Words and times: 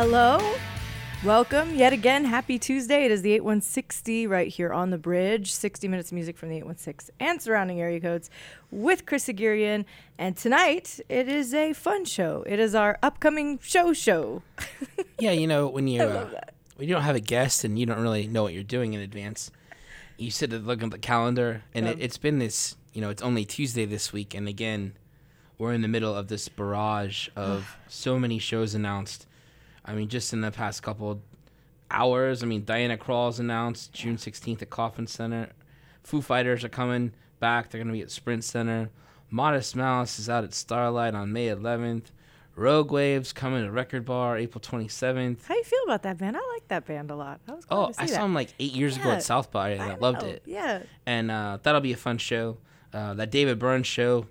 Hello. 0.00 0.38
Welcome 1.24 1.74
yet 1.74 1.92
again. 1.92 2.24
Happy 2.24 2.56
Tuesday. 2.56 3.04
It 3.04 3.10
is 3.10 3.22
the 3.22 3.32
8160 3.32 4.28
right 4.28 4.46
here 4.46 4.72
on 4.72 4.90
the 4.90 4.96
bridge. 4.96 5.52
60 5.52 5.88
minutes 5.88 6.10
of 6.10 6.12
music 6.12 6.38
from 6.38 6.50
the 6.50 6.54
816 6.58 7.12
and 7.18 7.42
surrounding 7.42 7.80
area 7.80 7.98
codes 7.98 8.30
with 8.70 9.06
Chris 9.06 9.26
Haghirian. 9.26 9.84
And 10.16 10.36
tonight 10.36 11.00
it 11.08 11.26
is 11.26 11.52
a 11.52 11.72
fun 11.72 12.04
show. 12.04 12.44
It 12.46 12.60
is 12.60 12.76
our 12.76 12.96
upcoming 13.02 13.58
show 13.60 13.92
show. 13.92 14.42
Yeah, 15.18 15.32
you 15.32 15.48
know 15.48 15.66
when 15.66 15.88
you 15.88 16.00
uh, 16.00 16.28
when 16.76 16.88
you 16.88 16.94
don't 16.94 17.02
have 17.02 17.16
a 17.16 17.20
guest 17.20 17.64
and 17.64 17.76
you 17.76 17.84
don't 17.84 18.00
really 18.00 18.28
know 18.28 18.44
what 18.44 18.54
you're 18.54 18.62
doing 18.62 18.94
in 18.94 19.00
advance, 19.00 19.50
you 20.16 20.30
sit 20.30 20.52
and 20.52 20.64
look 20.64 20.80
at 20.80 20.92
the 20.92 20.98
calendar, 20.98 21.64
and 21.74 21.88
it, 21.88 21.98
it's 22.00 22.18
been 22.18 22.38
this. 22.38 22.76
You 22.92 23.00
know, 23.00 23.10
it's 23.10 23.20
only 23.20 23.44
Tuesday 23.44 23.84
this 23.84 24.12
week, 24.12 24.32
and 24.32 24.46
again, 24.46 24.92
we're 25.58 25.72
in 25.72 25.82
the 25.82 25.88
middle 25.88 26.14
of 26.14 26.28
this 26.28 26.48
barrage 26.48 27.30
of 27.34 27.76
so 27.88 28.16
many 28.16 28.38
shows 28.38 28.76
announced. 28.76 29.26
I 29.88 29.94
mean, 29.94 30.08
just 30.08 30.32
in 30.32 30.40
the 30.42 30.50
past 30.52 30.82
couple 30.82 31.20
hours, 31.90 32.42
I 32.42 32.46
mean, 32.46 32.64
Diana 32.64 32.96
Krall's 32.96 33.40
announced 33.40 33.92
June 33.92 34.16
16th 34.16 34.62
at 34.62 34.70
Kauffman 34.70 35.06
Center. 35.06 35.48
Foo 36.04 36.20
Fighters 36.22 36.62
are 36.64 36.68
coming 36.68 37.12
back. 37.40 37.70
They're 37.70 37.78
going 37.80 37.88
to 37.88 37.92
be 37.98 38.02
at 38.02 38.10
Sprint 38.10 38.44
Center. 38.44 38.90
Modest 39.30 39.74
Mouse 39.74 40.18
is 40.18 40.28
out 40.28 40.44
at 40.44 40.54
Starlight 40.54 41.14
on 41.14 41.32
May 41.32 41.48
11th. 41.48 42.04
Rogue 42.54 42.90
Waves 42.90 43.32
coming 43.32 43.64
to 43.64 43.70
Record 43.70 44.04
Bar 44.04 44.36
April 44.36 44.60
27th. 44.60 45.44
How 45.46 45.54
you 45.54 45.62
feel 45.64 45.78
about 45.84 46.02
that 46.02 46.18
band? 46.18 46.36
I 46.36 46.40
like 46.54 46.66
that 46.68 46.86
band 46.86 47.10
a 47.10 47.14
lot. 47.16 47.40
I 47.48 47.52
was 47.54 47.64
glad 47.64 47.78
Oh, 47.78 47.86
to 47.88 47.94
see 47.94 48.02
I 48.02 48.06
that. 48.06 48.14
saw 48.14 48.24
him 48.24 48.34
like 48.34 48.52
eight 48.58 48.72
years 48.72 48.96
ago 48.96 49.10
at 49.10 49.22
South 49.22 49.50
by, 49.52 49.70
and 49.70 49.82
I, 49.82 49.94
loved 49.96 50.22
know. 50.22 50.28
it. 50.28 50.42
Yeah. 50.44 50.82
And 51.06 51.30
uh, 51.30 51.58
that'll 51.62 51.80
be 51.80 51.92
a 51.92 51.96
fun 51.96 52.18
show. 52.18 52.58
Uh, 52.92 53.14
that 53.14 53.30
David 53.30 53.58
Byrne 53.58 53.82
show 53.84 54.26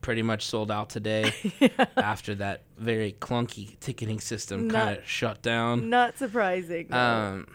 pretty 0.00 0.22
much 0.22 0.44
sold 0.46 0.70
out 0.70 0.90
today 0.90 1.32
after 1.96 2.34
that 2.36 2.62
very 2.78 3.12
clunky 3.20 3.78
ticketing 3.80 4.20
system 4.20 4.70
kind 4.70 4.98
of 4.98 5.06
shut 5.06 5.42
down. 5.42 5.88
Not 5.90 6.18
surprising. 6.18 6.92
Um, 6.92 7.46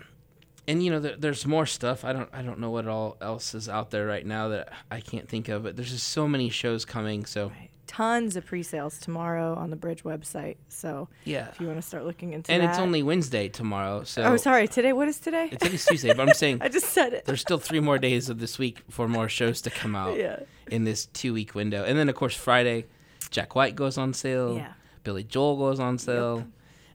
and 0.68 0.84
you 0.84 0.92
know, 0.92 1.00
there, 1.00 1.16
there's 1.18 1.46
more 1.46 1.66
stuff. 1.66 2.06
I 2.06 2.14
don't, 2.14 2.30
I 2.32 2.42
don't 2.42 2.60
know 2.60 2.70
what 2.70 2.88
all 2.88 3.18
else 3.22 3.56
is 3.56 3.68
out 3.68 3.90
there 3.92 4.06
right 4.06 4.26
now 4.26 4.50
that 4.50 4.72
I 4.92 5.02
can't 5.02 5.28
think 5.28 5.50
of. 5.50 5.64
But 5.64 5.76
there's 5.76 5.92
just 5.92 6.10
so 6.10 6.28
many 6.28 6.50
shows 6.50 6.86
coming. 6.86 7.26
So 7.26 7.48
Right. 7.50 7.70
Tons 7.88 8.36
of 8.36 8.46
pre-sales 8.46 9.00
tomorrow 9.00 9.56
on 9.56 9.72
the 9.72 9.76
Bridge 9.76 10.04
website. 10.04 10.58
So 10.68 11.10
yeah, 11.26 11.48
if 11.50 11.60
you 11.60 11.66
want 11.66 11.80
to 11.80 11.88
start 11.88 12.06
looking 12.06 12.34
into 12.34 12.52
it. 12.52 12.54
and 12.54 12.64
that. 12.64 12.70
it's 12.70 12.80
only 12.80 13.02
Wednesday 13.02 13.50
tomorrow. 13.50 14.04
So 14.04 14.22
Oh, 14.22 14.38
sorry. 14.38 14.68
Today. 14.68 14.94
What 14.94 15.08
is 15.08 15.20
today? 15.20 15.50
It's 15.52 15.66
only 15.66 15.80
Tuesday, 15.80 16.14
but 16.14 16.30
I'm 16.30 16.36
saying 16.36 16.60
I 16.62 16.70
just 16.70 16.90
said 16.92 17.14
it. 17.14 17.26
there's 17.26 17.42
still 17.42 17.58
three 17.58 17.80
more 17.80 17.98
days 17.98 18.30
of 18.30 18.40
this 18.40 18.60
week 18.60 18.84
for 18.92 19.08
more 19.08 19.28
shows 19.28 19.60
to 19.62 19.72
come 19.72 19.96
out 19.96 20.18
Yeah. 20.20 20.42
in 20.70 20.84
this 20.84 21.08
two 21.08 21.34
week 21.34 21.56
window. 21.56 21.84
And 21.84 21.98
then, 21.98 22.10
of 22.10 22.16
course, 22.16 22.36
Friday, 22.36 22.86
Jack 23.32 23.56
White 23.56 23.76
goes 23.76 23.98
on 23.98 24.14
sale. 24.14 24.56
Yeah. 24.58 24.74
Billy 25.04 25.24
Joel 25.24 25.58
goes 25.58 25.80
on 25.80 25.98
sale. 25.98 26.46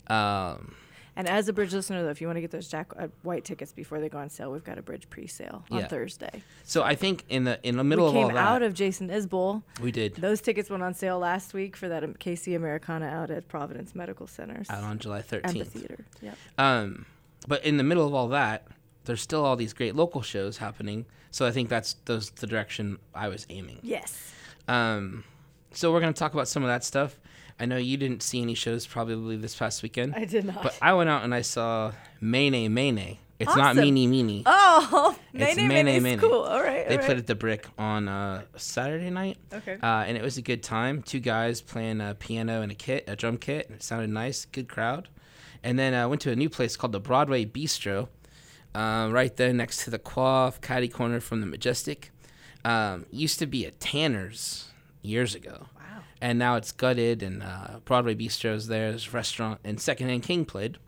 Um, 0.09 0.75
And 1.17 1.29
as 1.29 1.49
a 1.49 1.53
bridge 1.53 1.73
listener, 1.73 2.03
though, 2.03 2.11
if 2.11 2.21
you 2.21 2.27
want 2.27 2.39
to 2.39 2.41
get 2.41 2.51
those 2.51 2.69
Jack 2.69 2.93
uh, 2.99 3.07
White 3.23 3.45
tickets 3.45 3.73
before 3.73 4.01
they 4.01 4.09
go 4.09 4.19
on 4.19 4.29
sale, 4.29 4.51
we've 4.51 4.65
got 4.65 4.79
a 4.79 4.83
bridge 4.83 5.09
pre-sale 5.11 5.65
on 5.71 5.79
Yeah. 5.81 5.87
Thursday. 5.87 6.43
so 6.65 6.83
I 6.83 6.97
think 6.97 7.25
in 7.29 7.45
the 7.45 7.61
in 7.63 7.77
the 7.77 7.85
middle 7.85 8.07
we 8.07 8.11
of 8.11 8.17
all 8.25 8.29
came 8.31 8.37
out 8.37 8.63
of 8.63 8.75
Jason 8.75 9.09
Isbell. 9.11 9.63
we 9.81 9.93
did 9.93 10.17
Those 10.17 10.41
tickets 10.41 10.69
went 10.71 10.83
on 10.83 10.93
sale 10.93 11.19
last 11.21 11.55
week 11.55 11.77
for 11.77 11.89
that 11.89 12.03
KC 12.19 12.57
Americana 12.57 13.07
out 13.07 13.31
at 13.31 13.47
Providence 13.49 13.95
Medical 13.95 14.27
Center. 14.27 14.65
out 14.69 14.83
on 14.83 14.99
July 14.99 15.23
13th. 15.23 15.45
amphitheater. 15.57 16.05
Yep. 16.21 16.37
Um, 16.59 17.07
but 17.47 17.65
in 17.65 17.77
the 17.77 17.85
middle 17.85 18.07
of 18.07 18.13
all 18.13 18.29
that, 18.29 18.67
there's 19.05 19.23
still 19.23 19.45
all 19.45 19.55
these 19.55 19.73
great 19.73 19.95
local 19.95 20.23
shows 20.23 20.57
happening. 20.59 21.07
So 21.31 21.47
I 21.47 21.53
think 21.53 21.69
that's 21.69 21.95
those 22.07 22.31
the 22.31 22.47
direction 22.49 22.99
I 23.15 23.29
was 23.29 23.47
aiming. 23.51 23.79
Yes. 23.83 24.33
Um, 24.67 25.23
so 25.73 25.93
we're 25.93 26.01
gonna 26.01 26.13
talk 26.13 26.35
about 26.35 26.49
some 26.49 26.63
of 26.65 26.69
that 26.69 26.83
stuff. 26.83 27.21
I 27.59 27.67
know 27.67 27.77
you 27.77 27.97
didn't 27.97 28.23
see 28.23 28.43
any 28.43 28.55
shows 28.55 28.87
probably 28.87 29.37
this 29.37 29.55
past 29.55 29.83
weekend. 29.83 30.15
I 30.17 30.25
did 30.25 30.45
not. 30.45 30.63
But 30.63 30.77
I 30.83 30.93
went 30.95 31.09
out 31.11 31.23
and 31.25 31.35
I 31.35 31.43
saw 31.43 31.93
Mayne 32.21 32.73
Mayne. 32.73 33.19
It's 33.39 33.55
not 33.57 33.77
Awesome. 33.77 33.85
Meanie 33.85 34.09
Meanie. 34.09 34.43
oh, 34.47 35.17
It's 35.33 35.57
Mayne 35.57 36.03
Mayne 36.03 36.19
cool. 36.21 36.43
All 36.43 36.63
right. 36.63 36.89
they 36.89 36.97
all 36.99 37.05
played 37.05 37.19
at 37.19 37.27
the 37.27 37.35
Brick 37.35 37.67
on 37.77 38.09
uh, 38.09 38.43
Saturday 38.57 39.11
night, 39.11 39.39
Okay. 39.53 39.77
uh, 39.83 40.05
and 40.07 40.17
it 40.17 40.23
was 40.23 40.37
a 40.39 40.43
good 40.43 40.63
time. 40.63 41.03
Two 41.03 41.19
guys 41.19 41.61
playing 41.61 42.01
a 42.01 42.15
piano 42.15 42.63
and 42.63 42.71
a 42.71 42.77
kit, 42.77 43.05
a 43.09 43.17
drum 43.17 43.37
kit. 43.39 43.67
And 43.67 43.77
it 43.77 43.83
sounded 43.83 44.11
nice, 44.11 44.45
good 44.45 44.69
crowd. 44.69 45.09
And 45.65 45.77
then 45.79 45.95
I 45.95 46.07
went 46.07 46.21
to 46.23 46.31
a 46.31 46.37
new 46.37 46.49
place 46.49 46.77
called 46.77 46.93
the 46.93 47.01
Broadway 47.01 47.45
Bistro, 47.45 48.09
uh, 48.75 49.09
right 49.11 49.35
there 49.37 49.53
next 49.53 49.85
to 49.85 49.91
the 49.91 49.99
Quaff, 49.99 50.61
Caddy 50.61 50.89
Corner 50.89 51.19
from 51.21 51.41
the 51.41 51.47
Majestic. 51.47 52.11
Um, 52.65 53.07
used 53.11 53.39
to 53.41 53.47
be 53.47 53.65
a 53.65 53.71
Tanner's 53.73 54.69
years 55.03 55.35
ago. 55.35 55.67
And 56.25 56.39
now 56.39 56.57
it's 56.57 56.73
gutted 56.73 57.23
and 57.23 57.43
uh, 57.43 57.81
broadway 57.85 58.15
bistro's 58.15 58.67
there 58.67 58.89
there's 58.89 59.13
restaurant 59.13 59.61
and 59.63 59.79
secondhand 59.79 60.23
king 60.23 60.47
played 60.47 60.79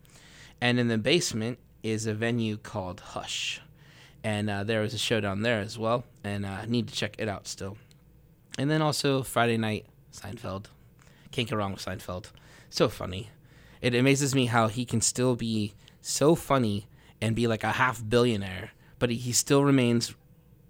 and 0.62 0.80
in 0.80 0.88
the 0.88 0.96
basement 0.96 1.58
is 1.82 2.06
a 2.06 2.14
venue 2.14 2.56
called 2.56 3.00
hush. 3.00 3.60
And 4.24 4.48
uh, 4.48 4.64
there 4.64 4.80
was 4.80 4.94
a 4.94 4.98
show 4.98 5.20
down 5.20 5.42
there 5.42 5.60
as 5.60 5.78
well 5.78 6.04
and 6.24 6.46
uh, 6.46 6.60
i 6.62 6.64
need 6.64 6.88
to 6.88 6.94
check 6.94 7.16
it 7.18 7.28
out 7.28 7.46
still. 7.46 7.76
And 8.58 8.70
then 8.70 8.80
also 8.80 9.22
friday 9.22 9.58
night 9.58 9.84
seinfeld. 10.10 10.68
Can't 11.32 11.50
go 11.50 11.56
wrong 11.58 11.72
with 11.72 11.84
seinfeld. 11.84 12.30
So 12.70 12.88
funny. 12.88 13.28
It 13.82 13.94
amazes 13.94 14.34
me 14.34 14.46
how 14.46 14.68
he 14.68 14.86
can 14.86 15.02
still 15.02 15.36
be 15.36 15.74
so 16.00 16.34
funny 16.34 16.86
and 17.20 17.36
be 17.36 17.46
like 17.46 17.62
a 17.62 17.72
half 17.72 18.02
billionaire 18.08 18.70
but 18.98 19.10
he 19.10 19.32
still 19.32 19.64
remains 19.64 20.14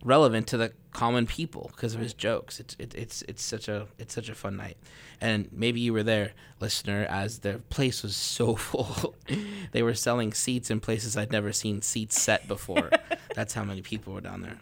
relevant 0.07 0.47
to 0.47 0.57
the 0.57 0.73
common 0.93 1.27
people 1.27 1.71
because 1.75 1.95
of 1.95 2.01
his 2.01 2.15
jokes. 2.15 2.61
It's 2.61 2.77
it, 2.79 2.95
it's 2.95 3.23
it's 3.23 3.43
such 3.43 3.69
a 3.69 3.89
it's 3.99 4.15
such 4.15 4.31
a 4.31 4.35
fun 4.35 4.57
night, 4.57 4.79
and 5.21 5.49
maybe 5.53 5.81
you 5.81 5.93
were 5.93 6.05
there, 6.05 6.33
listener, 6.61 7.07
as 7.11 7.41
the 7.41 7.59
place 7.69 8.03
was 8.03 8.17
so 8.17 8.55
full. 8.69 9.15
they 9.73 9.83
were 9.83 9.95
selling 9.95 10.33
seats 10.33 10.71
in 10.71 10.81
places 10.81 11.17
I'd 11.17 11.33
never 11.33 11.53
seen 11.53 11.83
seats 11.83 12.21
set 12.21 12.49
before. 12.49 12.91
That's 13.35 13.53
how 13.53 13.65
many 13.65 13.83
people 13.83 14.15
were 14.15 14.23
down 14.23 14.41
there. 14.41 14.59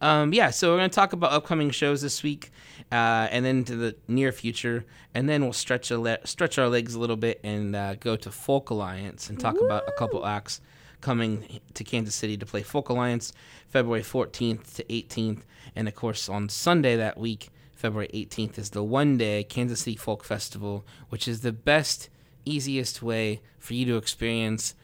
Um, 0.00 0.32
yeah, 0.32 0.50
so 0.50 0.70
we're 0.70 0.78
gonna 0.78 0.88
talk 0.88 1.12
about 1.12 1.32
upcoming 1.32 1.70
shows 1.70 2.00
this 2.00 2.22
week, 2.22 2.50
uh, 2.90 3.28
and 3.30 3.44
then 3.44 3.64
to 3.64 3.76
the 3.76 3.96
near 4.08 4.32
future, 4.32 4.84
and 5.14 5.28
then 5.28 5.42
we'll 5.42 5.52
stretch 5.52 5.90
a 5.90 5.98
le- 5.98 6.26
stretch 6.26 6.58
our 6.58 6.68
legs 6.68 6.94
a 6.94 7.00
little 7.00 7.16
bit 7.16 7.40
and 7.44 7.76
uh, 7.76 7.94
go 7.96 8.16
to 8.16 8.30
Folk 8.30 8.70
Alliance 8.70 9.28
and 9.28 9.38
talk 9.38 9.60
about 9.60 9.88
a 9.88 9.92
couple 9.92 10.24
acts 10.24 10.60
coming 11.02 11.60
to 11.74 11.84
Kansas 11.84 12.14
City 12.14 12.38
to 12.38 12.46
play 12.46 12.62
Folk 12.62 12.88
Alliance 12.88 13.32
February 13.68 14.02
14th 14.02 14.74
to 14.76 14.84
18th, 14.84 15.42
and 15.76 15.86
of 15.86 15.94
course 15.94 16.28
on 16.28 16.48
Sunday 16.48 16.96
that 16.96 17.18
week, 17.18 17.50
February 17.74 18.08
18th, 18.14 18.58
is 18.58 18.70
the 18.70 18.82
one 18.82 19.18
day 19.18 19.44
Kansas 19.44 19.80
City 19.80 19.96
Folk 19.96 20.24
Festival, 20.24 20.84
which 21.10 21.28
is 21.28 21.42
the 21.42 21.52
best, 21.52 22.08
easiest 22.44 23.02
way 23.02 23.42
for 23.58 23.74
you 23.74 23.84
to 23.86 23.96
experience 23.96 24.74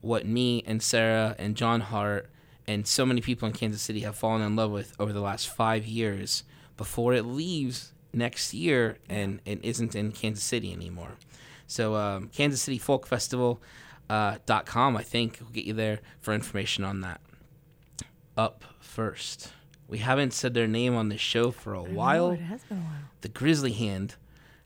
what 0.00 0.26
me 0.26 0.62
and 0.66 0.82
Sarah 0.82 1.34
and 1.38 1.56
John 1.56 1.80
Hart 1.80 2.30
and 2.66 2.86
so 2.86 3.04
many 3.04 3.20
people 3.20 3.46
in 3.46 3.52
Kansas 3.54 3.82
City 3.82 4.00
have 4.00 4.16
fallen 4.16 4.42
in 4.42 4.56
love 4.56 4.70
with 4.70 4.94
over 4.98 5.12
the 5.12 5.20
last 5.20 5.48
five 5.48 5.86
years 5.86 6.44
before 6.76 7.14
it 7.14 7.24
leaves 7.24 7.92
next 8.12 8.54
year 8.54 8.98
and, 9.08 9.40
and 9.44 9.62
isn't 9.64 9.94
in 9.94 10.12
Kansas 10.12 10.44
City 10.44 10.72
anymore. 10.72 11.12
So 11.66 11.94
um, 11.94 12.28
Kansas 12.28 12.62
City 12.62 12.78
Folk 12.78 13.06
Festival 13.06 13.60
uh, 14.10 14.36
dot 14.46 14.66
com, 14.66 14.96
I 14.96 15.02
think, 15.02 15.38
will 15.40 15.50
get 15.50 15.64
you 15.64 15.72
there 15.74 16.00
for 16.20 16.34
information 16.34 16.84
on 16.84 17.00
that. 17.02 17.20
Up 18.36 18.64
first, 18.80 19.52
we 19.88 19.98
haven't 19.98 20.32
said 20.32 20.54
their 20.54 20.66
name 20.66 20.94
on 20.96 21.08
the 21.08 21.18
show 21.18 21.50
for 21.50 21.74
a 21.74 21.82
I 21.82 21.86
know, 21.86 21.94
while 21.94 22.30
it 22.32 22.40
has 22.40 22.62
been 22.64 22.78
a 22.78 22.80
while. 22.80 22.90
the 23.20 23.28
Grizzly 23.28 23.72
Hand 23.72 24.16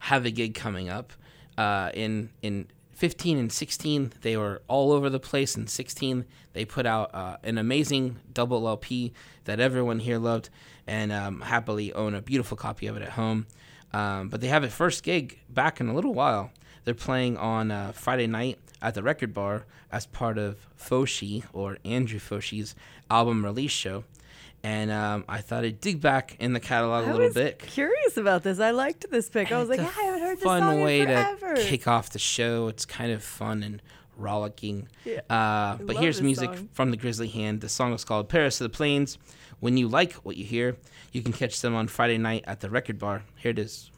have 0.00 0.24
a 0.24 0.30
gig 0.30 0.54
coming 0.54 0.88
up. 0.88 1.12
Uh, 1.58 1.90
in 1.92 2.30
in 2.40 2.68
15 2.92 3.36
and 3.38 3.52
16, 3.52 4.12
they 4.22 4.36
were 4.36 4.62
all 4.68 4.90
over 4.90 5.08
the 5.10 5.20
place. 5.20 5.56
In 5.56 5.66
16, 5.66 6.24
they 6.52 6.64
put 6.64 6.84
out 6.86 7.14
uh, 7.14 7.36
an 7.44 7.58
amazing 7.58 8.16
double 8.32 8.66
LP 8.66 9.12
that 9.44 9.60
everyone 9.60 9.98
here 10.00 10.18
loved, 10.18 10.48
and 10.86 11.12
um, 11.12 11.42
happily 11.42 11.92
own 11.92 12.14
a 12.14 12.22
beautiful 12.22 12.56
copy 12.56 12.86
of 12.86 12.96
it 12.96 13.02
at 13.02 13.10
home. 13.10 13.46
Um, 13.92 14.28
but 14.28 14.40
they 14.40 14.48
have 14.48 14.64
a 14.64 14.68
first 14.68 15.02
gig 15.02 15.38
back 15.48 15.80
in 15.80 15.88
a 15.88 15.94
little 15.94 16.12
while. 16.14 16.50
They're 16.84 16.94
playing 16.94 17.36
on 17.36 17.70
uh, 17.70 17.92
Friday 17.92 18.26
night 18.26 18.58
at 18.82 18.94
the 18.94 19.02
Record 19.02 19.32
Bar 19.34 19.66
as 19.92 20.06
part 20.06 20.38
of 20.38 20.66
Foshi 20.78 21.44
or 21.52 21.78
Andrew 21.84 22.18
Foshi's 22.18 22.74
album 23.10 23.44
release 23.44 23.72
show. 23.72 24.04
And 24.62 24.90
um, 24.90 25.24
I 25.28 25.38
thought 25.40 25.64
I'd 25.64 25.80
dig 25.80 26.00
back 26.00 26.36
in 26.40 26.52
the 26.52 26.58
catalog 26.60 27.04
a 27.04 27.08
I 27.08 27.12
little 27.12 27.26
was 27.26 27.34
bit. 27.34 27.60
curious 27.60 28.16
about 28.16 28.42
this. 28.42 28.58
I 28.58 28.72
liked 28.72 29.08
this 29.10 29.28
pick. 29.30 29.52
I 29.52 29.58
was 29.60 29.68
like, 29.68 29.78
It's 29.80 29.96
I 29.96 30.02
haven't 30.02 30.20
heard 30.20 30.36
this 30.38 30.44
fun 30.44 30.62
song 30.62 30.80
way 30.80 31.00
in 31.00 31.06
forever. 31.06 31.54
to 31.54 31.62
kick 31.62 31.86
off 31.86 32.10
the 32.10 32.18
show. 32.18 32.66
It's 32.66 32.84
kind 32.84 33.12
of 33.12 33.22
fun 33.22 33.62
and 33.62 33.80
rollicking. 34.16 34.88
Yeah. 35.04 35.20
Uh, 35.30 35.76
but 35.80 35.96
here's 35.98 36.20
music 36.20 36.52
song. 36.54 36.68
from 36.72 36.90
the 36.90 36.96
Grizzly 36.96 37.28
Hand. 37.28 37.60
The 37.60 37.68
song 37.68 37.92
is 37.92 38.04
called 38.04 38.28
Paris 38.28 38.60
of 38.60 38.70
the 38.70 38.76
Plains. 38.76 39.16
When 39.60 39.76
you 39.76 39.86
like 39.88 40.12
what 40.24 40.36
you 40.36 40.44
hear, 40.44 40.76
you 41.12 41.22
can 41.22 41.32
catch 41.32 41.60
them 41.60 41.74
on 41.76 41.86
Friday 41.86 42.18
night 42.18 42.42
at 42.46 42.58
the 42.60 42.68
Record 42.68 42.98
Bar. 42.98 43.22
Here 43.36 43.50
it 43.52 43.58
is. 43.60 43.92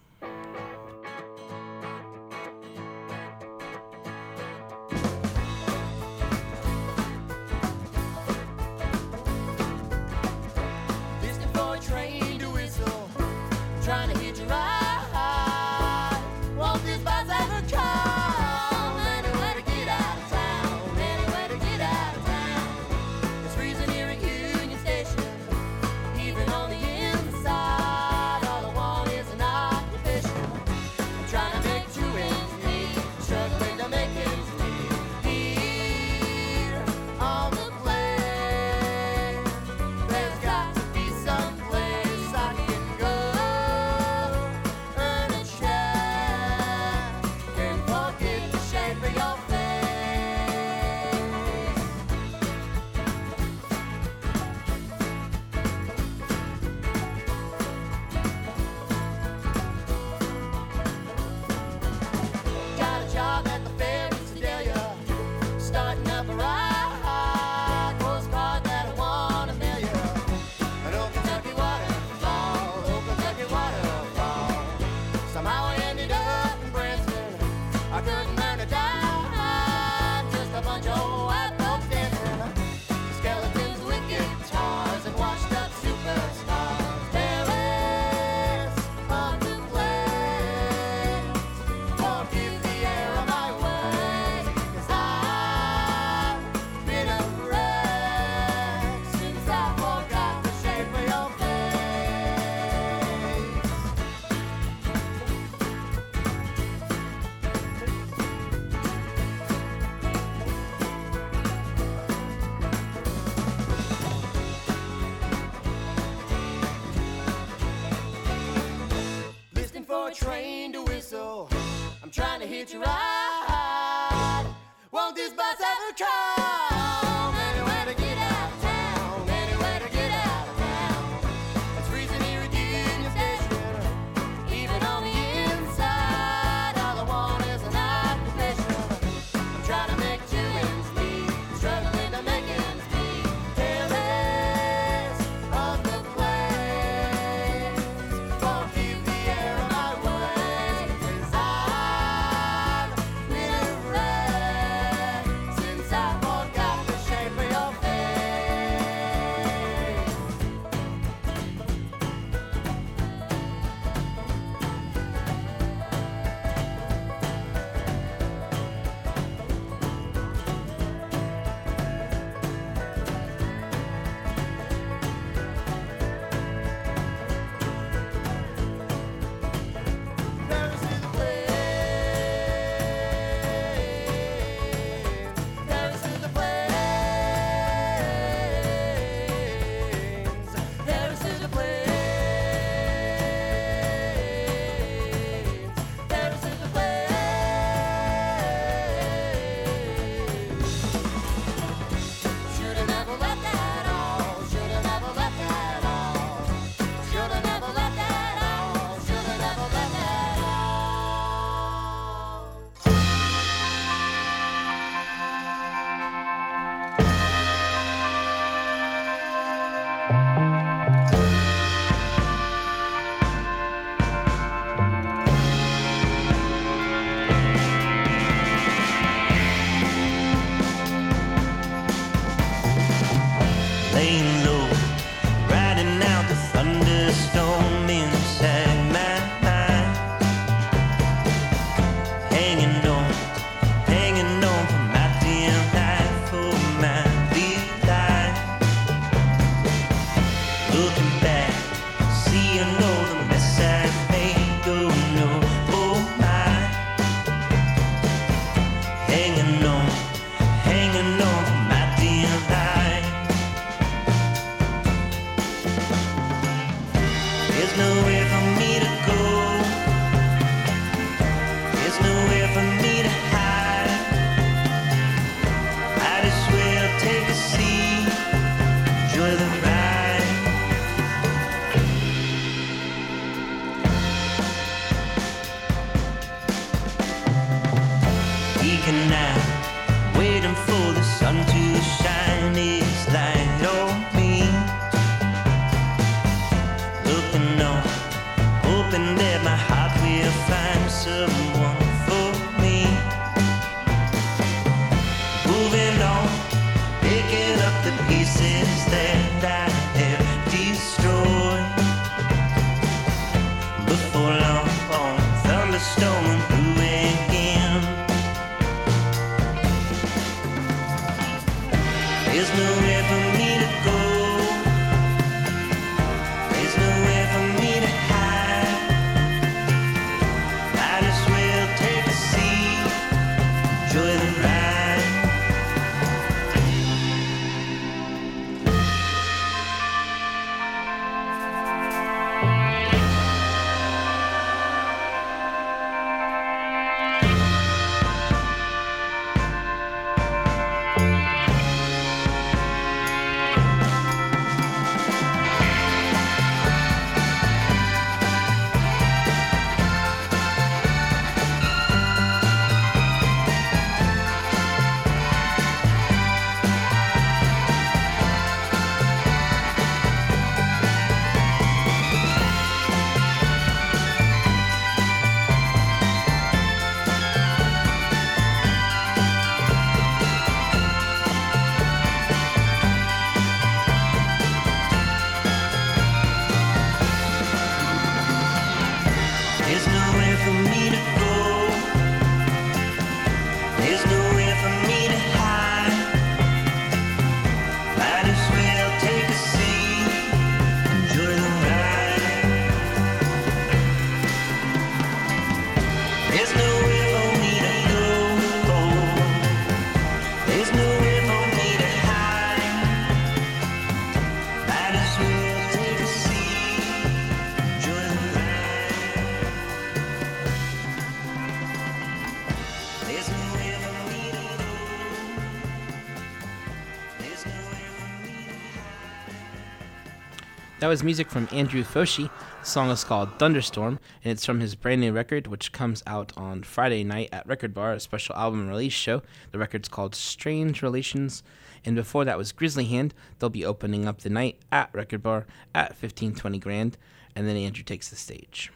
Was 430.90 431.04
music 431.04 431.30
from 431.30 431.46
Andrew 431.52 431.84
Foshi. 431.84 432.28
The 432.62 432.66
song 432.66 432.90
is 432.90 433.04
called 433.04 433.38
Thunderstorm, 433.38 434.00
and 434.24 434.32
it's 434.32 434.44
from 434.44 434.58
his 434.58 434.74
brand 434.74 435.00
new 435.00 435.12
record, 435.12 435.46
which 435.46 435.70
comes 435.70 436.02
out 436.04 436.32
on 436.36 436.64
Friday 436.64 437.04
night 437.04 437.28
at 437.30 437.46
Record 437.46 437.72
Bar, 437.72 437.92
a 437.92 438.00
special 438.00 438.34
album 438.34 438.68
release 438.68 438.92
show. 438.92 439.22
The 439.52 439.60
record's 439.60 439.88
called 439.88 440.16
Strange 440.16 440.82
Relations. 440.82 441.44
And 441.84 441.94
before 441.94 442.24
that 442.24 442.36
was 442.36 442.50
Grizzly 442.50 442.86
Hand. 442.86 443.14
They'll 443.38 443.50
be 443.50 443.64
opening 443.64 444.08
up 444.08 444.22
the 444.22 444.30
night 444.30 444.58
at 444.72 444.90
Record 444.92 445.22
Bar 445.22 445.46
at 445.76 445.90
1520 445.90 446.58
Grand, 446.58 446.98
and 447.36 447.46
then 447.46 447.56
Andrew 447.56 447.84
takes 447.84 448.08
the 448.08 448.16
stage. 448.16 448.72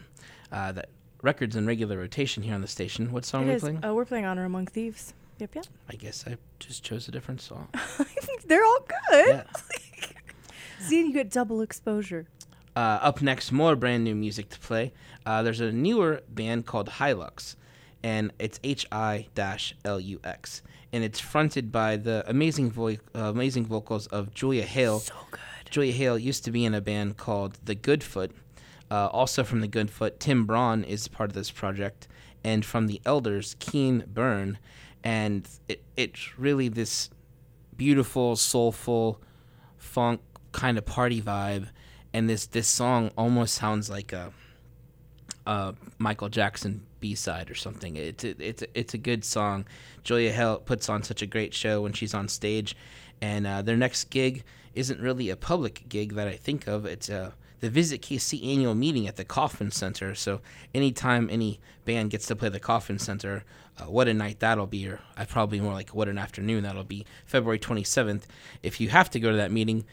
Uh, 0.53 0.71
that 0.71 0.91
record's 1.21 1.57
in 1.57 1.67
regular 1.67 1.99
rotation 1.99 2.45
here 2.45 2.55
on 2.55 2.61
the 2.61 2.69
station. 2.69 3.11
What 3.11 3.25
song 3.25 3.43
It 3.43 3.45
are 3.47 3.49
we 3.49 3.55
is. 3.57 3.63
playing? 3.63 3.81
Oh, 3.83 3.93
we're 3.93 4.05
playing 4.05 4.25
Honor 4.25 4.45
Among 4.45 4.67
Thieves. 4.67 5.15
Yep, 5.41 5.57
yep. 5.57 5.67
I 5.91 5.97
guess 5.97 6.23
I 6.29 6.37
just 6.61 6.85
chose 6.85 7.09
a 7.09 7.11
different 7.11 7.41
song. 7.41 7.67
They're 8.47 8.65
all 8.65 8.87
good. 9.11 9.27
yeah. 9.29 9.43
See, 10.89 11.01
you 11.01 11.13
get 11.13 11.31
double 11.31 11.61
exposure. 11.61 12.27
Uh, 12.77 12.99
up 13.01 13.23
next, 13.23 13.53
more 13.53 13.77
brand 13.77 14.05
new 14.05 14.15
music 14.15 14.49
to 14.51 14.59
play. 14.59 14.93
Uh, 15.25 15.43
there's 15.43 15.61
a 15.61 15.73
newer 15.73 16.23
band 16.29 16.67
called 16.67 16.89
Hilux, 16.89 17.57
and 18.03 18.33
it's 18.39 18.59
H 18.65 18.87
I 18.91 19.29
L 19.85 20.01
U 20.01 20.21
X, 20.25 20.63
and 20.93 21.05
it's 21.05 21.21
fronted 21.21 21.71
by 21.71 21.97
the 21.97 22.25
amazing 22.27 22.71
vo- 22.71 22.89
uh, 22.89 22.97
amazing 23.15 23.67
vocals 23.67 24.07
of 24.09 24.35
Julia 24.35 24.65
Hale. 24.65 24.99
So 24.99 25.15
good. 25.31 25.41
Julia 25.71 25.93
Hale 25.93 26.19
used 26.19 26.45
to 26.45 26.51
be 26.51 26.65
in 26.65 26.75
a 26.75 26.81
band 26.81 27.17
called 27.17 27.59
The 27.65 27.75
Goodfoot. 27.75 28.33
Uh, 28.91 29.07
also 29.07 29.43
from 29.43 29.61
The 29.61 29.69
Goodfoot, 29.69 30.21
Tim 30.21 30.45
Braun 30.45 30.85
is 30.85 31.09
part 31.09 31.31
of 31.31 31.35
this 31.35 31.51
project, 31.51 32.07
and 32.45 32.65
from 32.65 32.87
The 32.87 33.01
Elders, 33.07 33.57
Keen 33.59 34.05
Byrne, 34.13 34.59
and 35.03 35.49
it, 35.69 35.83
it's 35.97 36.39
really 36.39 36.69
this 36.69 37.11
beautiful, 37.77 38.37
soulful, 38.37 39.21
funk 39.79 40.21
kind 40.55 40.79
of 40.79 40.87
party 40.87 41.21
vibe, 41.21 41.69
and 42.15 42.31
this 42.31 42.47
this 42.47 42.69
song 42.69 43.11
almost 43.19 43.55
sounds 43.55 43.91
like 43.91 44.13
a, 44.13 44.33
a 45.47 45.75
Michael 45.99 46.31
Jackson 46.31 46.87
B 47.01 47.15
side 47.15 47.51
or 47.51 47.55
something. 47.55 47.97
It's 47.97 48.25
a, 48.25 48.43
it's 48.43 48.63
a, 48.63 48.79
it's 48.79 48.95
a 48.95 48.99
good 48.99 49.25
song. 49.25 49.67
Julia 50.05 50.33
Hale 50.33 50.59
puts 50.59 50.89
on 50.89 51.03
such 51.03 51.21
a 51.21 51.27
great 51.27 51.53
show 51.53 51.83
when 51.83 51.93
she's 51.93 52.15
on 52.15 52.29
stage, 52.29 52.75
and 53.21 53.47
uh, 53.47 53.61
their 53.61 53.77
next 53.77 54.05
gig 54.05 54.45
isn't 54.75 55.01
really 55.01 55.29
a 55.29 55.37
public 55.37 55.85
gig 55.89 56.15
that 56.15 56.29
I 56.29 56.37
think 56.37 56.67
of. 56.67 56.87
It's 56.87 57.11
uh, 57.11 57.33
the 57.61 57.71
Visit 57.71 58.03
KC 58.03 58.53
annual 58.53 58.75
meeting 58.75 59.07
at 59.07 59.17
the 59.17 59.25
Kauffman 59.25 59.71
Center. 59.71 60.15
So 60.15 60.41
anytime 60.75 61.29
any 61.31 61.61
band 61.85 62.11
gets 62.11 62.27
to 62.27 62.37
play 62.37 62.49
the 62.49 62.61
Kauffman 62.61 62.99
Center, 62.99 63.45
uh, 63.79 63.85
what 63.85 64.07
a 64.07 64.15
night 64.15 64.41
that'll 64.41 64.67
be, 64.67 64.87
or 64.87 65.01
I 65.17 65.25
probably 65.25 65.61
more 65.61 65.73
like 65.73 65.91
what 65.91 66.09
an 66.09 66.19
afternoon 66.19 66.63
that'll 66.63 66.85
be. 66.85 67.07
February 67.27 67.59
27th. 67.59 68.23
If 68.63 68.81
you 68.81 68.89
have 68.91 69.11
to 69.11 69.21
go 69.21 69.31
to 69.31 69.37
that 69.37 69.51
meeting, 69.51 69.85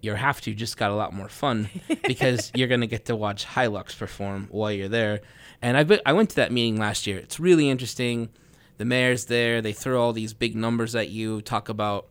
you 0.00 0.14
have 0.14 0.40
to 0.42 0.54
just 0.54 0.76
got 0.76 0.90
a 0.90 0.94
lot 0.94 1.12
more 1.12 1.28
fun 1.28 1.68
because 2.06 2.50
you're 2.54 2.68
gonna 2.68 2.86
get 2.86 3.04
to 3.06 3.16
watch 3.16 3.46
Hilux 3.46 3.96
perform 3.96 4.48
while 4.50 4.72
you're 4.72 4.88
there. 4.88 5.20
And 5.62 5.76
I 5.76 6.00
I 6.06 6.12
went 6.12 6.30
to 6.30 6.36
that 6.36 6.52
meeting 6.52 6.78
last 6.78 7.06
year. 7.06 7.18
It's 7.18 7.38
really 7.38 7.68
interesting. 7.68 8.30
The 8.78 8.84
mayor's 8.84 9.26
there. 9.26 9.60
They 9.60 9.74
throw 9.74 10.00
all 10.00 10.12
these 10.12 10.32
big 10.32 10.56
numbers 10.56 10.94
at 10.94 11.10
you. 11.10 11.42
Talk 11.42 11.68
about 11.68 12.08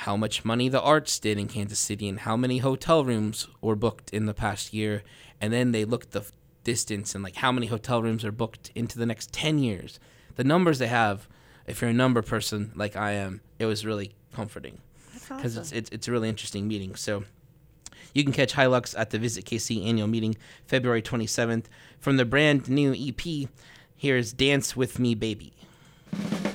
how 0.00 0.16
much 0.16 0.44
money 0.44 0.68
the 0.68 0.80
arts 0.80 1.18
did 1.18 1.38
in 1.38 1.48
Kansas 1.48 1.78
City 1.78 2.08
and 2.08 2.20
how 2.20 2.36
many 2.36 2.58
hotel 2.58 3.04
rooms 3.04 3.48
were 3.60 3.74
booked 3.74 4.10
in 4.10 4.26
the 4.26 4.34
past 4.34 4.72
year. 4.72 5.02
And 5.40 5.52
then 5.52 5.72
they 5.72 5.84
look 5.84 6.10
the 6.10 6.24
distance 6.64 7.14
and 7.14 7.24
like 7.24 7.36
how 7.36 7.50
many 7.50 7.66
hotel 7.66 8.02
rooms 8.02 8.24
are 8.24 8.32
booked 8.32 8.70
into 8.74 8.98
the 8.98 9.06
next 9.06 9.32
10 9.32 9.58
years. 9.58 9.98
The 10.36 10.44
numbers 10.44 10.78
they 10.78 10.86
have, 10.86 11.28
if 11.66 11.80
you're 11.80 11.90
a 11.90 11.94
number 11.94 12.22
person 12.22 12.72
like 12.76 12.94
I 12.94 13.12
am, 13.12 13.40
it 13.58 13.66
was 13.66 13.86
really 13.86 14.14
comforting 14.32 14.80
because 15.28 15.56
awesome. 15.56 15.62
it's, 15.62 15.72
it's 15.72 15.90
it's 15.90 16.08
a 16.08 16.12
really 16.12 16.28
interesting 16.28 16.68
meeting. 16.68 16.94
So 16.94 17.24
you 18.12 18.24
can 18.24 18.32
catch 18.32 18.54
Hilux 18.54 18.98
at 18.98 19.10
the 19.10 19.18
Visit 19.18 19.44
KC 19.44 19.86
annual 19.86 20.08
meeting 20.08 20.36
February 20.66 21.02
27th. 21.02 21.64
From 21.98 22.16
the 22.16 22.24
brand 22.24 22.68
new 22.68 22.94
EP, 22.94 23.48
here's 23.96 24.32
Dance 24.32 24.76
With 24.76 24.98
Me 24.98 25.14
Baby. 25.14 25.52
baby. 26.10 26.45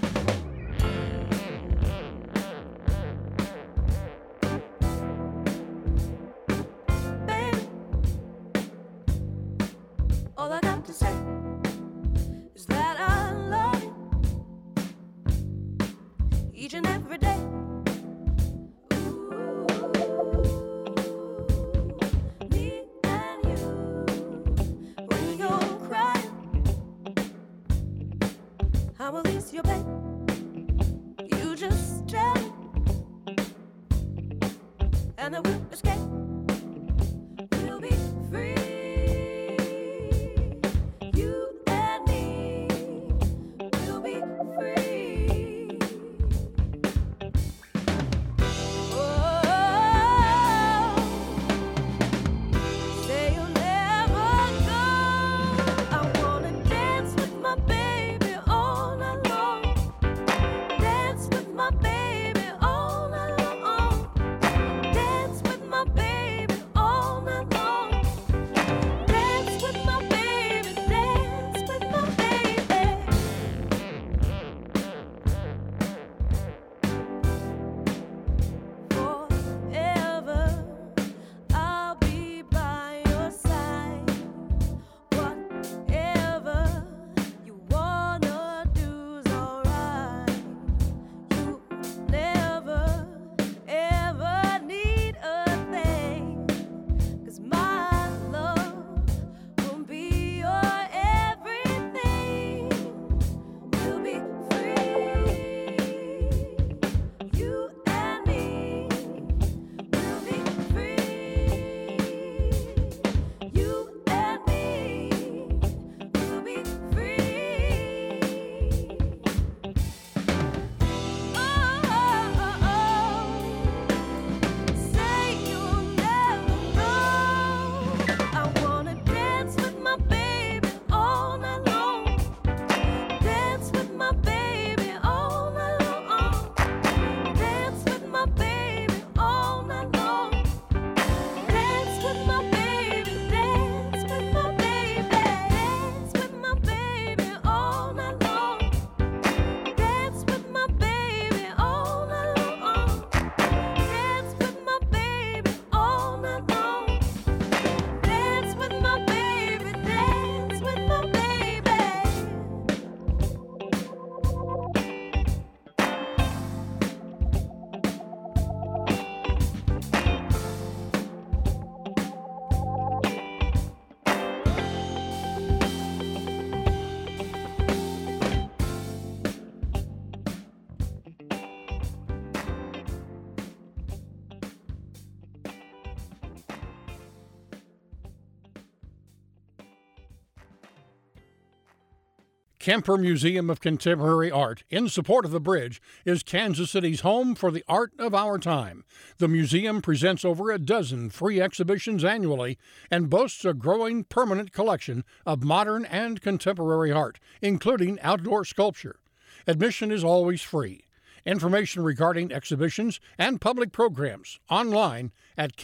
Kemper 192.71 192.95
Museum 192.95 193.49
of 193.49 193.59
Contemporary 193.59 194.31
Art, 194.31 194.63
in 194.69 194.87
support 194.87 195.25
of 195.25 195.31
the 195.31 195.41
bridge, 195.41 195.81
is 196.05 196.23
Kansas 196.23 196.71
City's 196.71 197.01
home 197.01 197.35
for 197.35 197.51
the 197.51 197.65
art 197.67 197.91
of 197.99 198.15
our 198.15 198.37
time. 198.37 198.85
The 199.17 199.27
museum 199.27 199.81
presents 199.81 200.23
over 200.23 200.49
a 200.49 200.57
dozen 200.57 201.09
free 201.09 201.41
exhibitions 201.41 202.05
annually 202.05 202.57
and 202.89 203.09
boasts 203.09 203.43
a 203.43 203.53
growing 203.53 204.05
permanent 204.05 204.53
collection 204.53 205.03
of 205.25 205.43
modern 205.43 205.83
and 205.83 206.21
contemporary 206.21 206.93
art, 206.93 207.19
including 207.41 207.99
outdoor 207.99 208.45
sculpture. 208.45 209.01
Admission 209.45 209.91
is 209.91 210.05
always 210.05 210.41
free. 210.41 210.85
Information 211.25 211.83
regarding 211.83 212.31
exhibitions 212.31 213.01
and 213.17 213.41
public 213.41 213.73
programs 213.73 214.39
online 214.49 215.11
at 215.37 215.57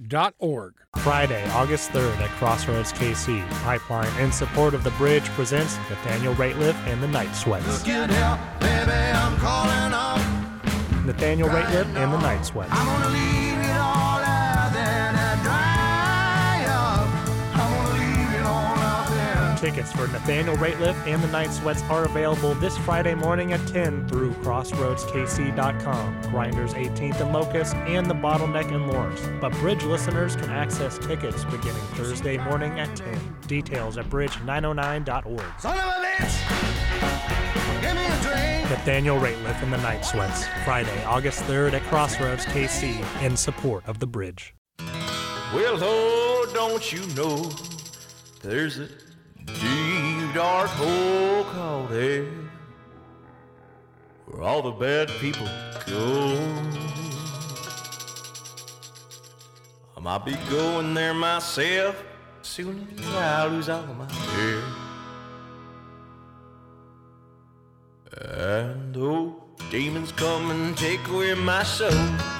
kemperart.org. 0.00 0.74
Friday, 0.98 1.48
August 1.50 1.90
3rd 1.90 2.16
at 2.18 2.30
Crossroads 2.30 2.92
KC. 2.92 3.48
Pipeline 3.62 4.20
in 4.20 4.32
support 4.32 4.74
of 4.74 4.84
the 4.84 4.90
bridge 4.92 5.24
presents 5.30 5.76
Nathaniel 5.88 6.34
Rateliff 6.34 6.74
and 6.86 7.02
the 7.02 7.08
Night 7.08 7.32
Sweats. 7.34 7.82
Help, 7.82 8.40
baby, 8.60 8.92
I'm 8.92 9.36
calling 9.38 9.92
up. 9.92 10.20
Nathaniel 11.04 11.48
Rateliff 11.48 11.86
and 11.96 12.12
the 12.12 12.20
Night 12.20 12.44
Sweats. 12.44 13.39
Tickets 19.60 19.92
for 19.92 20.08
Nathaniel 20.08 20.56
Rateliff 20.56 20.96
and 21.06 21.22
the 21.22 21.28
Night 21.28 21.52
Sweats 21.52 21.82
are 21.90 22.06
available 22.06 22.54
this 22.54 22.78
Friday 22.78 23.14
morning 23.14 23.52
at 23.52 23.66
10 23.68 24.08
through 24.08 24.30
crossroadskc.com, 24.36 26.22
Grinders 26.30 26.72
18th 26.72 27.20
and 27.20 27.30
Locust, 27.30 27.74
and 27.76 28.06
the 28.06 28.14
Bottleneck 28.14 28.74
and 28.74 28.88
Lawrence. 28.88 29.20
But 29.38 29.52
Bridge 29.58 29.82
listeners 29.82 30.34
can 30.34 30.48
access 30.48 30.96
tickets 30.96 31.44
beginning 31.44 31.82
Thursday 31.92 32.38
morning 32.38 32.80
at 32.80 32.96
10. 32.96 33.36
Details 33.48 33.98
at 33.98 34.06
bridge909.org. 34.06 35.44
Son 35.58 35.78
of 35.78 35.84
a 35.84 36.06
bitch, 36.06 37.82
give 37.82 37.94
me 37.94 38.06
a 38.06 38.22
drink. 38.22 38.70
Nathaniel 38.70 39.20
Rateliff 39.20 39.62
and 39.62 39.70
the 39.70 39.82
Night 39.82 40.06
Sweats, 40.06 40.46
Friday, 40.64 41.04
August 41.04 41.42
3rd 41.42 41.74
at 41.74 41.82
Crossroads 41.82 42.46
KC, 42.46 43.22
in 43.22 43.36
support 43.36 43.86
of 43.86 43.98
the 43.98 44.06
bridge. 44.06 44.54
Well, 44.78 45.76
oh, 45.82 46.50
don't 46.54 46.90
you 46.90 47.06
know 47.14 47.52
there's 48.42 48.78
a 48.78 48.88
deep 49.58 50.34
dark 50.34 50.70
hole 50.70 51.44
called 51.44 51.90
hell 51.90 52.26
where 54.26 54.42
all 54.42 54.62
the 54.62 54.70
bad 54.70 55.08
people 55.20 55.46
go. 55.86 56.38
I 59.96 60.00
might 60.00 60.24
be 60.24 60.36
going 60.48 60.94
there 60.94 61.14
myself 61.14 62.02
soon 62.42 62.86
as 62.98 63.06
I 63.14 63.46
lose 63.46 63.68
all 63.68 63.86
my 63.94 64.10
hair. 64.12 64.62
And 68.12 68.96
oh, 68.96 69.42
demons 69.70 70.12
come 70.12 70.50
and 70.50 70.76
take 70.76 71.06
away 71.08 71.34
my 71.34 71.62
soul. 71.62 72.39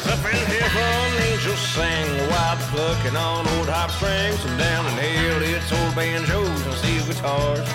Cause 0.00 0.12
up 0.12 0.32
in 0.32 0.46
heaven, 0.48 1.22
angels 1.28 1.60
sing 1.60 2.08
wild 2.30 2.58
plucking 2.72 3.16
on 3.16 3.46
old 3.48 3.68
harp 3.68 3.90
strings, 3.90 4.42
and 4.46 4.56
down 4.56 4.86
in 4.86 4.96
hell, 4.96 5.42
it's 5.42 5.70
old 5.72 5.94
banjos 5.94 6.48
and 6.48 6.74
steel 6.74 7.04
guitars. 7.04 7.68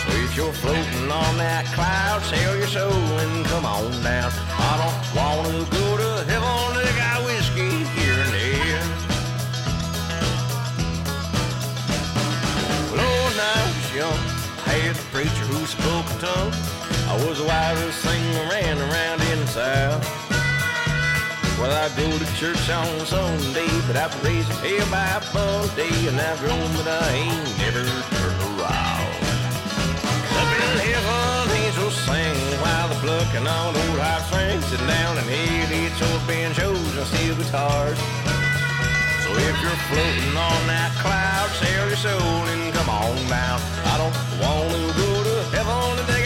So 0.00 0.08
if 0.24 0.34
you're 0.34 0.52
floating 0.52 1.10
on 1.12 1.36
that 1.36 1.66
cloud, 1.76 2.22
sail 2.22 2.56
your 2.56 2.68
soul 2.68 2.90
and 3.20 3.44
come 3.46 3.66
on 3.66 3.92
down. 4.00 4.32
I 4.56 4.72
don't 4.80 5.00
wanna 5.12 5.68
go 5.68 5.86
to 6.00 6.24
heaven, 6.24 6.72
they 6.80 6.88
got 6.96 7.20
whiskey 7.28 7.84
here 8.00 8.16
and 8.24 8.32
there. 8.32 8.84
Well, 12.88 13.04
oh, 13.04 13.20
when 13.28 13.38
I 13.44 13.60
was 13.68 13.88
young, 13.92 14.20
had 14.64 14.96
a 14.96 15.04
preacher 15.12 15.44
who 15.52 15.66
spoke 15.66 16.08
a 16.08 16.32
tongue. 16.32 16.54
I 17.12 17.28
was 17.28 17.36
the 17.36 17.44
wisest 17.44 17.98
thing 18.00 18.24
around 18.48 18.78
around 18.88 19.20
in 19.20 19.40
the 19.40 19.46
South. 19.48 20.33
Well, 21.58 21.70
I 21.70 21.88
go 21.96 22.10
to 22.10 22.26
church 22.36 22.68
on 22.68 23.06
Sunday, 23.06 23.70
but 23.86 23.96
I've 23.96 24.12
raised 24.24 24.50
hell 24.58 24.90
by 24.90 25.22
Monday, 25.32 26.08
and 26.08 26.20
I've 26.20 26.38
grown, 26.40 26.68
but 26.76 26.88
I 26.88 27.14
ain't 27.14 27.58
never 27.62 27.86
turned 28.10 28.40
around. 28.58 29.14
Up 30.34 30.50
in 30.50 30.74
heaven, 30.82 31.56
angels 31.62 31.94
sing 31.94 32.58
while 32.58 32.88
they're 32.88 32.98
plucking 32.98 33.46
on 33.46 33.70
old 33.70 33.98
harp 34.02 34.22
strings, 34.26 34.66
and 34.74 34.82
down 34.88 35.16
in 35.18 35.24
hell, 35.30 35.70
it's 35.78 36.02
old 36.02 36.26
banjos 36.26 36.96
and 36.98 37.06
steel 37.06 37.36
guitars. 37.38 37.98
So 39.22 39.30
if 39.38 39.54
you're 39.62 39.80
floating 39.88 40.36
on 40.36 40.60
that 40.66 40.90
cloud, 40.98 41.48
sail 41.62 41.86
your 41.86 41.96
soul 41.96 42.44
and 42.50 42.74
come 42.74 42.90
on 42.90 43.14
down. 43.30 43.62
I 43.88 43.94
don't 44.02 44.16
want 44.42 44.74
to 44.74 44.90
go 44.98 45.10
to 45.22 45.34
heaven 45.54 46.02
and 46.02 46.23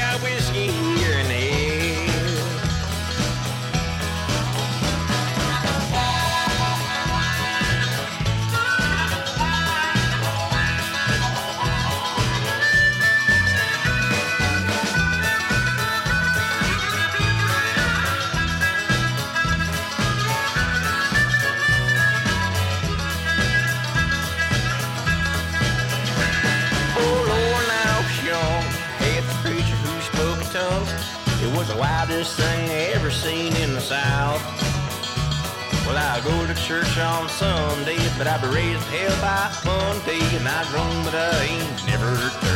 raised 38.53 38.83
hell 38.89 39.17
by 39.21 39.51
Monday, 39.65 40.21
and 40.37 40.49
I 40.49 40.65
grown, 40.71 41.05
but 41.05 41.15
I 41.15 41.45
ain't 41.45 41.87
never 41.87 42.48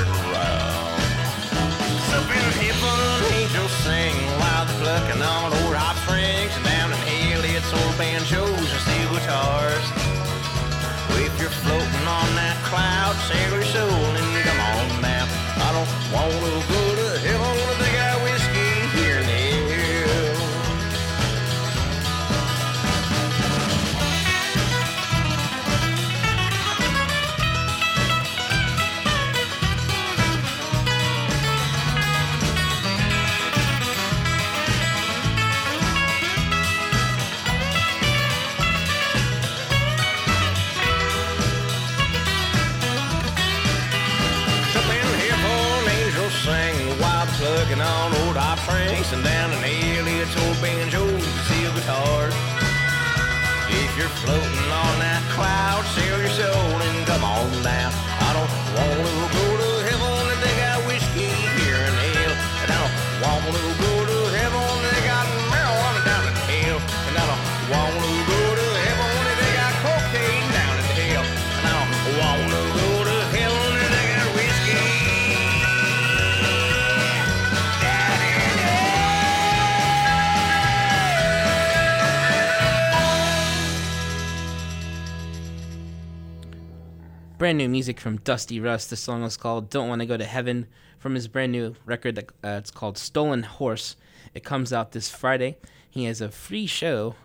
Brand 87.42 87.58
new 87.58 87.68
music 87.68 87.98
from 87.98 88.18
Dusty 88.18 88.60
Rust. 88.60 88.88
The 88.88 88.94
song 88.94 89.24
is 89.24 89.36
called 89.36 89.68
"Don't 89.68 89.88
Want 89.88 90.00
to 90.00 90.06
Go 90.06 90.16
to 90.16 90.24
Heaven" 90.24 90.68
from 91.00 91.16
his 91.16 91.26
brand 91.26 91.50
new 91.50 91.74
record. 91.84 92.14
That 92.14 92.30
uh, 92.44 92.58
it's 92.60 92.70
called 92.70 92.96
"Stolen 92.96 93.42
Horse." 93.42 93.96
It 94.32 94.44
comes 94.44 94.72
out 94.72 94.92
this 94.92 95.10
Friday. 95.10 95.58
He 95.90 96.04
has 96.04 96.20
a 96.20 96.28
free 96.28 96.68
show 96.68 97.16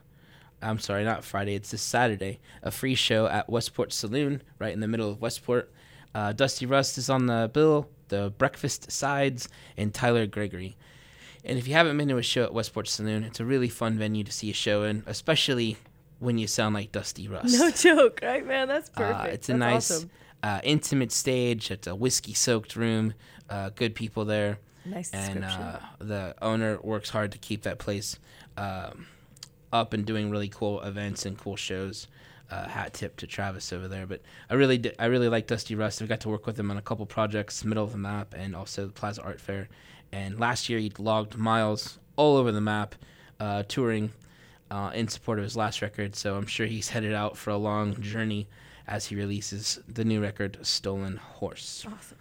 I'm 0.60 0.80
sorry, 0.80 1.03
not 1.03 1.23
Friday. 1.23 1.53
It's 1.53 1.69
this 1.69 1.84
Saturday. 1.84 2.39
A 2.63 2.71
free 2.71 2.95
show 2.95 3.27
at 3.27 3.47
Westport 3.47 3.93
Saloon, 3.93 4.41
right 4.58 4.73
in 4.73 4.80
the 4.80 4.88
middle 4.88 5.12
of 5.12 5.21
Westport. 5.21 5.71
Uh, 6.15 6.34
Dusty 6.34 6.65
Rust 6.65 6.97
is 6.97 7.12
on 7.12 7.27
the 7.27 7.51
bill. 7.53 7.88
The 8.08 8.34
Breakfast 8.39 8.91
Sides 8.91 9.47
and 9.77 9.93
Tyler 9.93 10.25
Gregory. 10.25 10.77
And 11.45 11.60
if 11.60 11.67
you 11.67 11.75
haven't 11.75 11.95
been 11.95 12.08
to 12.08 12.17
a 12.17 12.23
show 12.23 12.41
at 12.41 12.56
Westport 12.56 12.88
Saloon, 12.88 13.23
it's 13.23 13.39
a 13.39 13.45
really 13.45 13.69
fun 13.69 13.99
venue 13.99 14.23
to 14.23 14.32
see 14.32 14.49
a 14.49 14.56
show 14.56 14.82
in, 14.82 15.03
especially 15.06 15.77
when 16.19 16.38
you 16.38 16.47
sound 16.47 16.73
like 16.75 16.91
Dusty 16.91 17.27
Rust. 17.30 17.58
No 17.60 17.71
joke, 17.71 18.19
right, 18.23 18.45
man? 18.45 18.67
That's 18.67 18.89
perfect. 18.89 19.19
Uh, 19.19 19.27
it's 19.34 19.49
a 19.49 19.51
That's 19.53 19.60
nice, 19.60 19.91
awesome. 19.91 20.10
uh, 20.43 20.60
intimate 20.63 21.12
stage. 21.12 21.71
It's 21.71 21.88
a 21.88 21.95
whiskey-soaked 21.95 22.75
room. 22.75 23.13
Uh, 23.49 23.69
good 23.69 23.95
people 23.95 24.25
there, 24.25 24.60
Nice 24.86 25.12
and 25.12 25.36
description. 25.41 25.62
uh, 25.62 25.80
the 25.99 26.36
owner 26.41 26.80
works 26.82 27.10
hard 27.10 27.32
to 27.32 27.38
keep 27.38 27.62
that 27.63 27.77
place 27.80 28.17
um, 28.58 29.08
up 29.71 29.93
and 29.93 30.06
doing 30.06 30.30
really 30.30 30.49
cool 30.49 30.82
events 30.82 31.25
and 31.25 31.38
cool 31.38 31.56
shows. 31.56 32.08
Uh, 32.49 32.65
hat 32.65 32.93
tip 32.93 33.17
to 33.17 33.27
Travis 33.27 33.73
over 33.73 33.89
there, 33.89 34.06
but 34.08 34.21
I 34.49 34.53
really, 34.53 34.82
I 34.97 35.08
really 35.08 35.27
like 35.27 35.47
Dusty 35.47 35.75
Rust. 35.75 36.01
I 36.01 36.06
got 36.06 36.21
to 36.21 36.30
work 36.30 36.45
with 36.45 36.58
him 36.58 36.71
on 36.71 36.77
a 36.77 36.82
couple 36.82 37.06
projects, 37.06 37.65
middle 37.65 37.84
of 37.84 37.91
the 37.91 37.97
map, 37.97 38.34
and 38.38 38.56
also 38.56 38.86
the 38.86 38.93
Plaza 38.93 39.21
Art 39.21 39.41
Fair. 39.41 39.67
And 40.13 40.39
last 40.39 40.69
year 40.69 40.80
he 40.80 40.89
logged 40.97 41.38
miles 41.38 41.99
all 42.15 42.38
over 42.38 42.53
the 42.53 42.62
map, 42.62 42.95
uh, 43.41 43.63
touring 43.67 44.13
uh, 44.71 44.91
in 44.93 45.08
support 45.08 45.38
of 45.39 45.43
his 45.43 45.56
last 45.56 45.82
record. 45.82 46.15
So 46.15 46.36
I'm 46.36 46.45
sure 46.45 46.65
he's 46.65 46.89
headed 46.89 47.13
out 47.13 47.38
for 47.38 47.49
a 47.51 47.58
long 47.58 47.99
journey 48.01 48.47
as 48.88 49.08
he 49.08 49.15
releases 49.15 49.80
the 49.88 50.06
new 50.06 50.21
record, 50.21 50.58
Stolen 50.62 51.17
Horse. 51.17 51.86
awesome. 51.88 52.17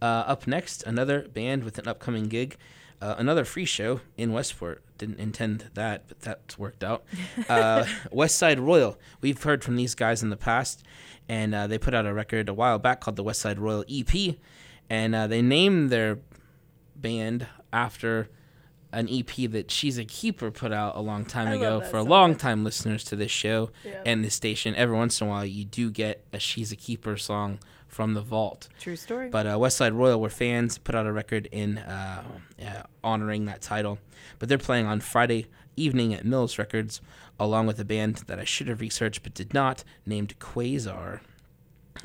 Uh, 0.00 0.04
up 0.04 0.46
next, 0.46 0.82
another 0.82 1.22
band 1.28 1.64
with 1.64 1.78
an 1.78 1.88
upcoming 1.88 2.24
gig, 2.24 2.56
uh, 3.00 3.14
another 3.18 3.44
free 3.44 3.64
show 3.64 4.00
in 4.16 4.32
Westport. 4.32 4.82
Didn't 4.98 5.18
intend 5.18 5.70
that, 5.74 6.04
but 6.08 6.20
that's 6.20 6.58
worked 6.58 6.82
out. 6.84 7.04
Uh, 7.48 7.86
West 8.10 8.36
Side 8.36 8.58
Royal. 8.58 8.98
We've 9.20 9.40
heard 9.42 9.62
from 9.62 9.76
these 9.76 9.94
guys 9.94 10.22
in 10.22 10.30
the 10.30 10.36
past, 10.36 10.82
and 11.28 11.54
uh, 11.54 11.66
they 11.66 11.78
put 11.78 11.94
out 11.94 12.06
a 12.06 12.12
record 12.12 12.48
a 12.48 12.54
while 12.54 12.78
back 12.78 13.00
called 13.00 13.16
the 13.16 13.22
West 13.22 13.40
Side 13.40 13.58
Royal 13.58 13.84
EP, 13.90 14.36
and 14.90 15.14
uh, 15.14 15.26
they 15.26 15.42
named 15.42 15.90
their 15.90 16.18
band 16.96 17.46
after 17.72 18.28
an 18.92 19.08
EP 19.10 19.50
that 19.50 19.70
She's 19.70 19.98
a 19.98 20.04
Keeper 20.04 20.50
put 20.50 20.72
out 20.72 20.96
a 20.96 21.00
long 21.00 21.24
time 21.24 21.48
I 21.48 21.54
ago 21.54 21.80
for 21.80 22.00
so 22.00 22.02
long 22.02 22.34
time 22.34 22.64
listeners 22.64 23.04
to 23.04 23.16
this 23.16 23.30
show 23.30 23.70
Yeah. 23.84 24.02
and 24.06 24.24
this 24.24 24.34
station. 24.34 24.74
Every 24.74 24.96
once 24.96 25.20
in 25.20 25.26
a 25.26 25.30
while, 25.30 25.44
you 25.44 25.64
do 25.64 25.90
get 25.90 26.24
a 26.32 26.38
She's 26.38 26.72
a 26.72 26.76
Keeper 26.76 27.16
song 27.16 27.58
from 27.88 28.14
the 28.14 28.20
vault. 28.20 28.68
True 28.80 28.96
story. 28.96 29.28
But 29.30 29.46
uh, 29.46 29.58
West 29.58 29.76
Side 29.78 29.92
Royal 29.92 30.20
were 30.20 30.28
fans, 30.30 30.76
put 30.78 30.94
out 30.94 31.06
a 31.06 31.12
record 31.12 31.46
in 31.52 31.78
uh, 31.78 32.22
uh, 32.62 32.82
honoring 33.02 33.46
that 33.46 33.62
title. 33.62 33.98
But 34.38 34.48
they're 34.48 34.58
playing 34.58 34.86
on 34.86 35.00
Friday 35.00 35.46
evening 35.76 36.12
at 36.14 36.24
Mills 36.24 36.58
Records, 36.58 37.00
along 37.38 37.66
with 37.66 37.78
a 37.80 37.84
band 37.84 38.16
that 38.26 38.38
I 38.38 38.44
should 38.44 38.68
have 38.68 38.80
researched 38.80 39.22
but 39.22 39.34
did 39.34 39.52
not, 39.54 39.84
named 40.04 40.38
Quasar. 40.38 41.20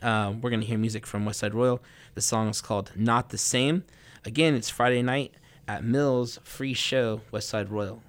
Uh, 0.01 0.33
we're 0.41 0.49
going 0.49 0.61
to 0.61 0.65
hear 0.67 0.77
music 0.77 1.05
from 1.05 1.25
West 1.25 1.39
Side 1.39 1.53
Royal. 1.53 1.81
The 2.15 2.21
song 2.21 2.49
is 2.49 2.61
called 2.61 2.91
Not 2.95 3.29
the 3.29 3.37
Same. 3.37 3.83
Again, 4.25 4.55
it's 4.55 4.69
Friday 4.69 5.01
night 5.01 5.33
at 5.67 5.83
Mills, 5.83 6.39
free 6.43 6.73
show, 6.73 7.21
West 7.31 7.49
Side 7.49 7.69
Royal. 7.69 8.01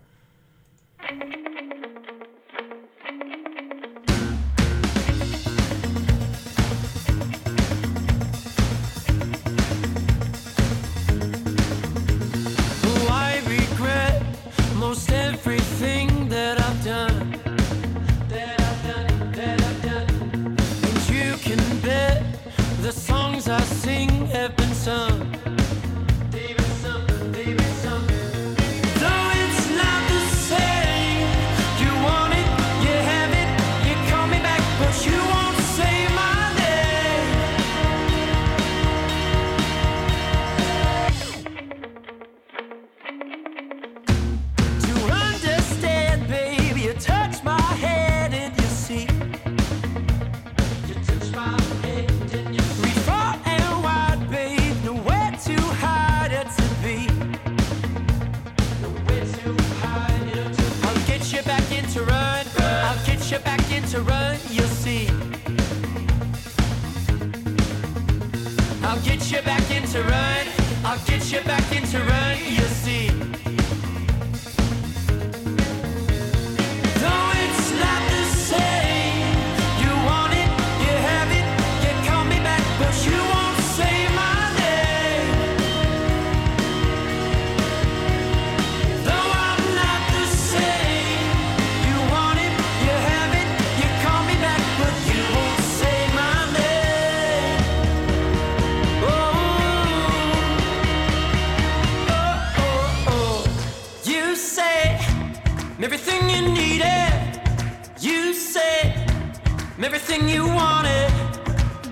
Everything 109.85 110.29
you 110.29 110.47
wanted. 110.47 111.11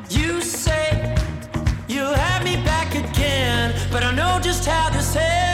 You 0.08 0.40
say 0.40 1.14
you'll 1.88 2.14
have 2.14 2.44
me 2.44 2.56
back 2.64 2.94
again, 2.94 3.74
but 3.90 4.04
I 4.04 4.14
know 4.14 4.38
just 4.40 4.66
how 4.66 4.90
this 4.90 5.16
ends. 5.16 5.49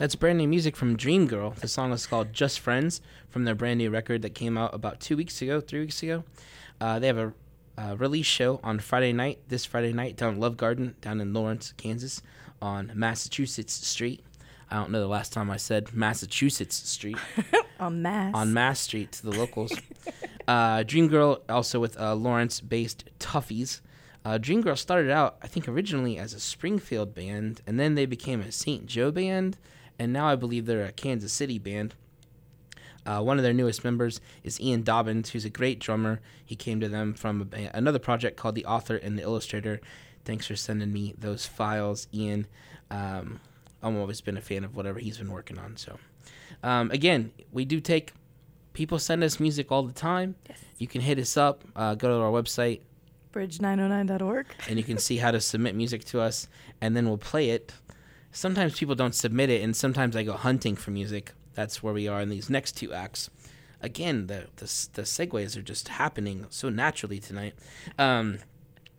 That's 0.00 0.14
brand 0.14 0.38
new 0.38 0.48
music 0.48 0.76
from 0.76 0.96
Dreamgirl. 0.96 1.56
The 1.56 1.68
song 1.68 1.92
is 1.92 2.06
called 2.06 2.32
Just 2.32 2.58
Friends 2.60 3.02
from 3.28 3.44
their 3.44 3.54
brand 3.54 3.76
new 3.76 3.90
record 3.90 4.22
that 4.22 4.34
came 4.34 4.56
out 4.56 4.72
about 4.74 4.98
two 4.98 5.14
weeks 5.14 5.42
ago, 5.42 5.60
three 5.60 5.80
weeks 5.80 6.02
ago. 6.02 6.24
Uh, 6.80 6.98
they 6.98 7.06
have 7.06 7.18
a 7.18 7.34
uh, 7.76 7.96
release 7.98 8.24
show 8.24 8.60
on 8.64 8.78
Friday 8.78 9.12
night, 9.12 9.40
this 9.48 9.66
Friday 9.66 9.92
night, 9.92 10.16
down 10.16 10.40
Love 10.40 10.56
Garden, 10.56 10.94
down 11.02 11.20
in 11.20 11.34
Lawrence, 11.34 11.74
Kansas, 11.76 12.22
on 12.62 12.90
Massachusetts 12.94 13.74
Street. 13.86 14.24
I 14.70 14.76
don't 14.76 14.90
know 14.90 15.00
the 15.00 15.06
last 15.06 15.34
time 15.34 15.50
I 15.50 15.58
said 15.58 15.92
Massachusetts 15.92 16.76
Street. 16.76 17.18
On 17.78 18.00
mass. 18.00 18.34
on 18.34 18.54
Mass 18.54 18.80
Street 18.80 19.12
to 19.12 19.22
the 19.22 19.32
locals. 19.38 19.70
uh, 20.48 20.78
Dreamgirl 20.78 21.42
also 21.50 21.78
with 21.78 22.00
uh, 22.00 22.14
Lawrence-based 22.14 23.04
Toughies. 23.18 23.82
Uh, 24.24 24.38
Dreamgirl 24.38 24.78
started 24.78 25.10
out, 25.10 25.36
I 25.42 25.46
think, 25.46 25.68
originally 25.68 26.16
as 26.16 26.32
a 26.32 26.40
Springfield 26.40 27.14
band, 27.14 27.60
and 27.66 27.78
then 27.78 27.96
they 27.96 28.06
became 28.06 28.40
a 28.40 28.50
St. 28.50 28.86
Joe 28.86 29.10
band, 29.10 29.58
and 30.00 30.14
now 30.14 30.26
I 30.26 30.34
believe 30.34 30.64
they're 30.64 30.86
a 30.86 30.92
Kansas 30.92 31.30
City 31.30 31.58
band. 31.58 31.94
Uh, 33.04 33.20
one 33.20 33.36
of 33.36 33.42
their 33.42 33.52
newest 33.52 33.84
members 33.84 34.18
is 34.42 34.58
Ian 34.58 34.82
Dobbins, 34.82 35.30
who's 35.30 35.44
a 35.44 35.50
great 35.50 35.78
drummer. 35.78 36.20
He 36.42 36.56
came 36.56 36.80
to 36.80 36.88
them 36.88 37.12
from 37.12 37.50
a, 37.52 37.70
another 37.74 37.98
project 37.98 38.38
called 38.38 38.54
The 38.54 38.64
Author 38.64 38.96
and 38.96 39.18
the 39.18 39.22
Illustrator. 39.22 39.78
Thanks 40.24 40.46
for 40.46 40.56
sending 40.56 40.90
me 40.90 41.14
those 41.18 41.44
files, 41.44 42.08
Ian. 42.14 42.46
Um, 42.90 43.40
I've 43.82 43.94
always 43.94 44.22
been 44.22 44.38
a 44.38 44.40
fan 44.40 44.64
of 44.64 44.74
whatever 44.74 44.98
he's 44.98 45.18
been 45.18 45.30
working 45.30 45.58
on. 45.58 45.76
So, 45.76 45.98
um, 46.62 46.90
again, 46.92 47.30
we 47.52 47.66
do 47.66 47.78
take 47.78 48.14
people 48.72 48.98
send 48.98 49.22
us 49.22 49.38
music 49.38 49.70
all 49.70 49.82
the 49.82 49.92
time. 49.92 50.34
Yes. 50.48 50.58
You 50.78 50.86
can 50.86 51.02
hit 51.02 51.18
us 51.18 51.36
up. 51.36 51.62
Uh, 51.76 51.94
go 51.94 52.08
to 52.08 52.24
our 52.24 52.30
website 52.30 52.80
Bridge909.org. 53.34 54.46
and 54.66 54.78
you 54.78 54.84
can 54.84 54.96
see 54.96 55.18
how 55.18 55.30
to 55.30 55.40
submit 55.42 55.74
music 55.74 56.04
to 56.06 56.20
us, 56.20 56.48
and 56.80 56.96
then 56.96 57.06
we'll 57.06 57.18
play 57.18 57.50
it. 57.50 57.74
Sometimes 58.32 58.78
people 58.78 58.94
don't 58.94 59.14
submit 59.14 59.50
it, 59.50 59.62
and 59.62 59.74
sometimes 59.74 60.14
I 60.14 60.22
go 60.22 60.34
hunting 60.34 60.76
for 60.76 60.90
music. 60.90 61.32
That's 61.54 61.82
where 61.82 61.92
we 61.92 62.06
are 62.06 62.20
in 62.20 62.28
these 62.28 62.48
next 62.48 62.76
two 62.76 62.92
acts. 62.92 63.30
Again, 63.82 64.26
the 64.28 64.46
the, 64.56 64.66
the 64.92 65.02
segues 65.02 65.56
are 65.56 65.62
just 65.62 65.88
happening 65.88 66.46
so 66.48 66.68
naturally 66.68 67.18
tonight. 67.18 67.54
Um, 67.98 68.38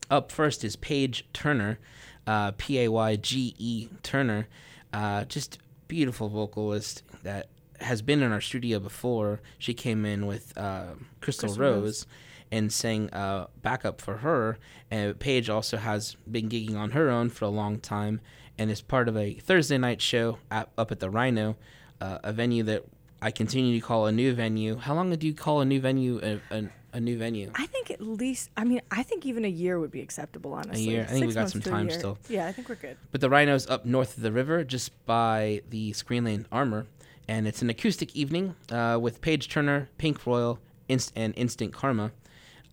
up 0.10 0.32
first 0.32 0.64
is 0.64 0.76
Payge 0.76 1.24
Turner, 1.34 1.80
uh, 2.28 2.52
P 2.58 2.80
A 2.82 2.88
Y 2.90 3.16
G 3.16 3.56
E 3.58 3.88
Turner, 4.04 4.48
uh, 4.92 5.24
just 5.26 5.60
beautiful 5.88 6.30
vocalist 6.30 7.04
that 7.24 7.48
has 7.80 8.02
been 8.02 8.22
in 8.22 8.32
our 8.32 8.42
studio 8.42 8.80
before. 8.80 9.42
She 9.58 9.74
came 9.74 10.06
in 10.06 10.28
with 10.28 10.58
uh, 10.58 10.96
Crystal, 11.22 11.48
Crystal 11.48 11.64
Rose, 11.64 11.84
Rose. 11.84 12.08
and 12.52 12.72
sang 12.72 13.10
uh, 13.12 13.48
backup 13.62 14.02
for 14.02 14.18
her. 14.18 14.58
And 14.90 15.18
Paige 15.18 15.50
also 15.50 15.78
has 15.78 16.16
been 16.30 16.50
gigging 16.50 16.76
on 16.76 16.92
her 16.92 17.10
own 17.10 17.30
for 17.30 17.46
a 17.46 17.50
long 17.50 17.80
time 17.80 18.20
and 18.62 18.70
is 18.70 18.80
part 18.80 19.10
of 19.10 19.18
a 19.18 19.34
Thursday 19.34 19.80
night 19.80 20.00
show 20.02 20.38
at, 20.52 20.70
up 20.78 20.92
at 20.92 21.00
the 21.00 21.10
Rhino, 21.10 21.58
uh, 22.00 22.20
a 22.24 22.32
venue 22.32 22.62
that 22.62 22.86
I 23.20 23.32
continue 23.32 23.80
to 23.80 23.84
call 23.86 24.06
a 24.06 24.12
new 24.12 24.34
venue. 24.36 24.78
How 24.78 24.94
long 24.94 25.16
do 25.16 25.26
you 25.26 25.34
call 25.34 25.62
a 25.62 25.66
new 25.66 25.82
venue 25.82 26.20
a, 26.22 26.56
a, 26.56 26.70
a 26.94 27.00
new 27.00 27.18
venue? 27.18 27.52
I 27.56 27.66
think 27.66 27.90
at 27.90 28.02
least, 28.02 28.52
I 28.56 28.64
mean, 28.64 28.82
I 28.92 29.02
think 29.02 29.26
even 29.26 29.46
a 29.46 29.50
year 29.50 29.80
would 29.80 29.90
be 29.90 30.02
acceptable, 30.02 30.54
honestly. 30.54 30.90
a 30.90 30.92
year? 30.92 31.04
I 31.04 31.06
think 31.08 31.26
we 31.26 31.32
Six 31.32 31.36
got 31.36 31.50
some 31.50 31.62
time 31.62 31.90
still. 31.90 32.20
Yeah, 32.30 32.46
I 32.46 32.52
think 32.52 32.70
we're 32.70 32.76
good. 32.76 32.98
But 33.12 33.22
the 33.22 33.32
Rhino's 33.32 33.66
up 33.66 33.84
north 33.84 34.16
of 34.16 34.22
the 34.22 34.32
river, 34.32 34.64
just 34.64 34.92
by 35.08 35.64
the 35.72 35.92
Screenland 35.94 36.46
Armour, 36.52 36.86
and 37.28 37.48
it's 37.48 37.64
an 37.64 37.72
acoustic 37.72 38.16
evening 38.16 38.54
uh, 38.70 39.00
with 39.02 39.22
Payge 39.22 39.50
Turner, 39.50 39.90
Pink 39.98 40.24
Royal, 40.28 40.60
Inst- 40.88 41.14
and 41.16 41.34
Instant 41.36 41.74
Karma. 41.74 42.12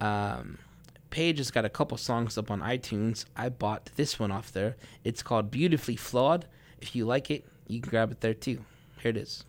Um, 0.03 0.59
Payge 1.11 1.39
has 1.39 1.51
got 1.51 1.65
a 1.65 1.71
couple 1.71 1.97
songs 1.97 2.37
up 2.37 2.51
on 2.51 2.61
iTunes. 2.61 3.25
I 3.37 3.49
bought 3.49 3.91
this 3.97 4.19
one 4.19 4.31
off 4.31 4.53
there. 4.53 4.77
It's 5.05 5.23
called 5.23 5.51
Beautifully 5.51 5.97
Flawed. 5.97 6.47
If 6.81 6.95
you 6.95 7.07
like 7.07 7.31
it, 7.31 7.47
you 7.67 7.81
can 7.81 7.91
grab 7.91 8.13
it 8.13 8.21
there 8.21 8.35
too. 8.35 8.65
Here 9.01 9.11
it 9.11 9.17
is. 9.17 9.45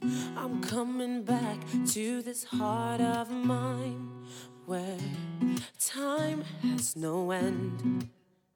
Mm-hmm. 0.00 0.38
I'm 0.38 0.62
coming 0.62 1.22
back 1.24 1.58
to 1.88 2.22
this 2.22 2.44
heart 2.44 3.00
of 3.00 3.30
mine 3.30 4.08
where 4.66 4.98
time 5.78 6.42
has 6.62 6.96
no 6.96 7.30
end. 7.32 8.08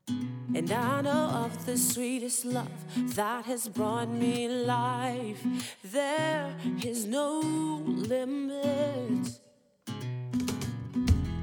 And 0.09 0.71
I 0.71 1.01
know 1.01 1.31
of 1.45 1.67
the 1.67 1.77
sweetest 1.77 2.45
love 2.45 2.69
that 3.17 3.45
has 3.47 3.69
brought 3.69 4.09
me 4.09 4.49
life. 4.49 5.43
There 5.83 6.55
is 6.85 7.07
no 7.07 7.41
limit. 7.41 9.41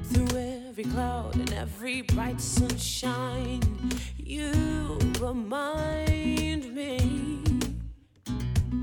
Through 0.04 0.38
every 0.38 0.84
cloud 0.84 1.36
and 1.36 1.52
every 1.52 2.02
bright 2.02 2.40
sunshine, 2.40 3.60
you 4.16 4.98
remind 5.20 6.74
me 6.74 7.42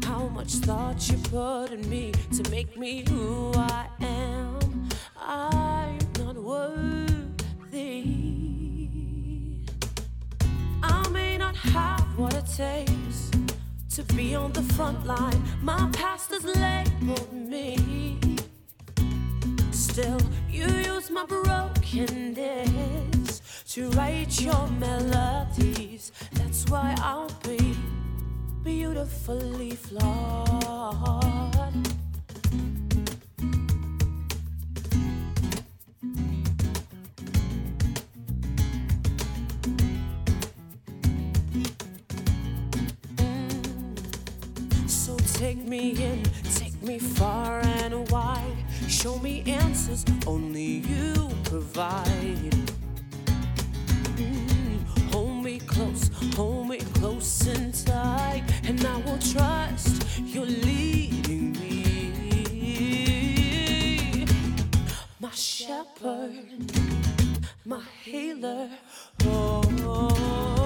how 0.04 0.28
much 0.28 0.54
thought 0.56 1.10
you 1.10 1.18
put 1.30 1.72
in 1.72 1.89
me 1.89 2.12
to 2.34 2.50
make 2.52 2.78
me 2.78 3.06
who 3.10 3.52
I 3.56 3.88
am. 4.02 4.89
I'm 5.18 6.00
not 6.20 6.36
worthy. 6.36 6.98
Have 11.63 12.17
what 12.17 12.34
it 12.34 12.45
takes 12.45 13.32
to 13.95 14.04
be 14.15 14.36
on 14.36 14.52
the 14.54 14.62
front 14.74 15.06
line. 15.06 15.43
My 15.62 15.89
past 15.91 16.32
has 16.32 16.45
labeled 16.45 17.34
me. 17.34 18.19
Still, 19.72 20.22
you 20.50 20.67
use 20.67 21.10
my 21.10 21.26
brokenness 21.26 22.54
to 23.74 23.89
write 23.91 24.41
your 24.41 24.67
melodies. 24.80 26.12
That's 26.34 26.69
why 26.69 26.95
I'll 27.00 27.32
be 27.43 27.76
beautifully 28.63 29.71
flawed. 29.71 30.79
Take 45.50 45.67
me 45.67 45.89
in, 46.04 46.21
take 46.54 46.79
me 46.83 47.00
far 47.00 47.60
and 47.81 48.08
wide. 48.12 48.58
Show 48.87 49.17
me 49.17 49.41
answers 49.47 50.06
only 50.27 50.83
you 50.91 51.13
provide. 51.43 52.54
Mm, 54.17 54.77
Hold 55.12 55.43
me 55.43 55.58
close, 55.58 56.12
hold 56.35 56.67
me 56.67 56.77
close 57.00 57.47
and 57.47 57.73
tight, 57.73 58.43
and 58.67 58.79
I 58.85 58.97
will 58.97 59.17
trust 59.17 60.06
you're 60.23 60.45
leading 60.45 61.54
me. 61.54 61.77
My 65.19 65.31
shepherd, 65.31 66.71
my 67.65 67.81
healer. 68.04 68.69
Oh, 69.25 70.58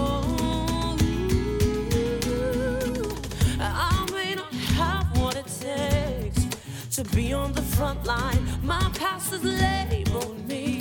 to 6.94 7.04
be 7.06 7.34
on 7.34 7.52
the 7.54 7.62
front 7.62 8.06
line. 8.06 8.38
My 8.62 8.92
past 8.94 9.32
has 9.32 9.44
labeled 9.44 10.48
me. 10.48 10.80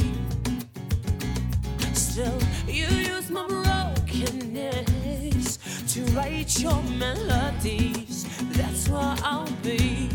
Still, 1.95 2.39
you 2.67 2.87
use 2.87 3.31
my 3.31 3.47
brokenness 3.47 4.85
to 5.95 6.05
write 6.13 6.61
your 6.61 6.83
melodies. 6.99 8.27
That's 8.53 8.91
why 8.91 9.19
I'll 9.23 9.51
be 9.63 10.11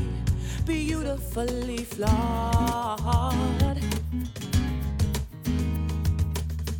beautifully 0.67 1.77
flawed. 1.77 3.79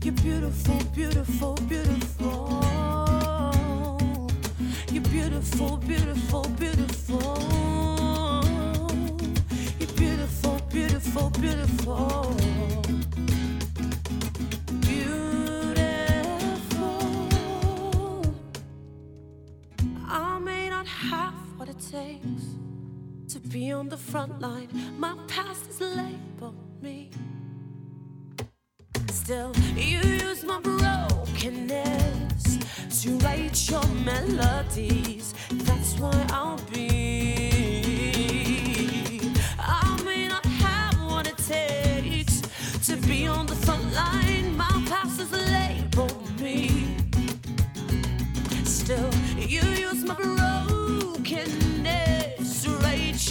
You're 0.03 0.13
beautiful, 0.13 0.79
beautiful, 0.93 1.55
beautiful. 1.67 2.61
You're 4.91 5.09
beautiful, 5.09 5.77
beautiful, 5.77 6.47
beautiful. 6.49 7.96
Beautiful, 11.39 12.35
beautiful. 14.81 15.57
I 20.07 20.39
may 20.39 20.69
not 20.69 20.87
have 20.87 21.33
what 21.57 21.69
it 21.69 21.79
takes 21.79 22.45
to 23.33 23.39
be 23.39 23.71
on 23.71 23.89
the 23.89 23.97
front 23.97 24.39
line. 24.41 24.69
My 24.97 25.15
past 25.27 25.65
has 25.67 25.81
labeled 25.81 26.81
me. 26.81 27.09
Still, 29.11 29.51
you 29.75 29.99
use 29.99 30.43
my 30.43 30.59
brokenness 30.61 32.45
to 33.01 33.09
write 33.23 33.69
your 33.69 33.85
melodies. 34.05 35.33
That's 35.51 35.97
why 35.99 36.25
I'll 36.31 36.61
be 36.73 37.56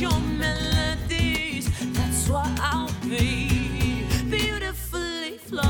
your 0.01 0.19
melodies. 0.21 1.71
That's 1.95 2.29
why 2.29 2.55
I'll 2.61 2.93
be 3.03 4.05
beautifully 4.29 5.39
flawed. 5.39 5.67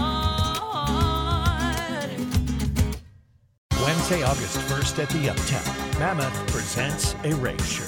Wednesday, 3.82 4.22
August 4.24 4.58
1st 4.58 5.02
at 5.02 5.10
the 5.10 5.30
Uptown. 5.30 6.00
Mammoth 6.00 6.34
presents 6.52 7.14
Erasure. 7.24 7.84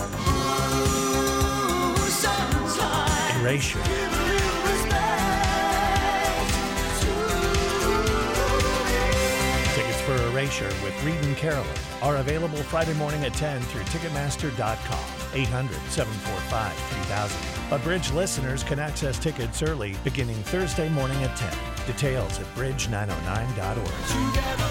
Sometimes 2.08 2.78
Erasure. 3.40 3.82
Tickets 9.74 10.00
for 10.02 10.14
Erasure 10.30 10.72
with 10.84 11.04
Reed 11.04 11.24
and 11.24 11.36
Caroline 11.36 11.66
are 12.02 12.16
available 12.18 12.58
Friday 12.58 12.94
morning 12.94 13.24
at 13.24 13.32
10 13.34 13.60
through 13.62 13.82
Ticketmaster.com. 13.82 15.17
800 15.34 15.76
745 15.90 16.72
3000. 16.72 17.70
But 17.70 17.82
Bridge 17.82 18.10
listeners 18.12 18.62
can 18.62 18.78
access 18.78 19.18
tickets 19.18 19.62
early 19.62 19.94
beginning 20.04 20.36
Thursday 20.44 20.88
morning 20.88 21.22
at 21.22 21.36
10. 21.36 21.52
Details 21.86 22.38
at 22.38 22.46
bridge909.org. 22.54 24.68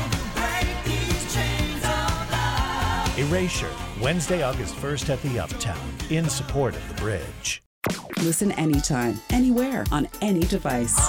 Erasure, 3.18 3.72
Wednesday, 4.00 4.44
August 4.44 4.76
1st 4.76 5.10
at 5.10 5.22
the 5.24 5.40
Uptown, 5.40 5.80
in 6.12 6.30
support 6.30 6.76
of 6.76 6.88
the 6.88 6.94
bridge. 7.02 7.64
Listen 8.18 8.52
anytime, 8.54 9.20
anywhere, 9.32 9.86
on 9.92 10.08
any 10.22 10.42
device. 10.42 11.00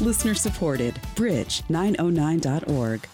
Listener 0.00 0.34
supported. 0.34 0.94
Bridge909.org. 1.14 3.06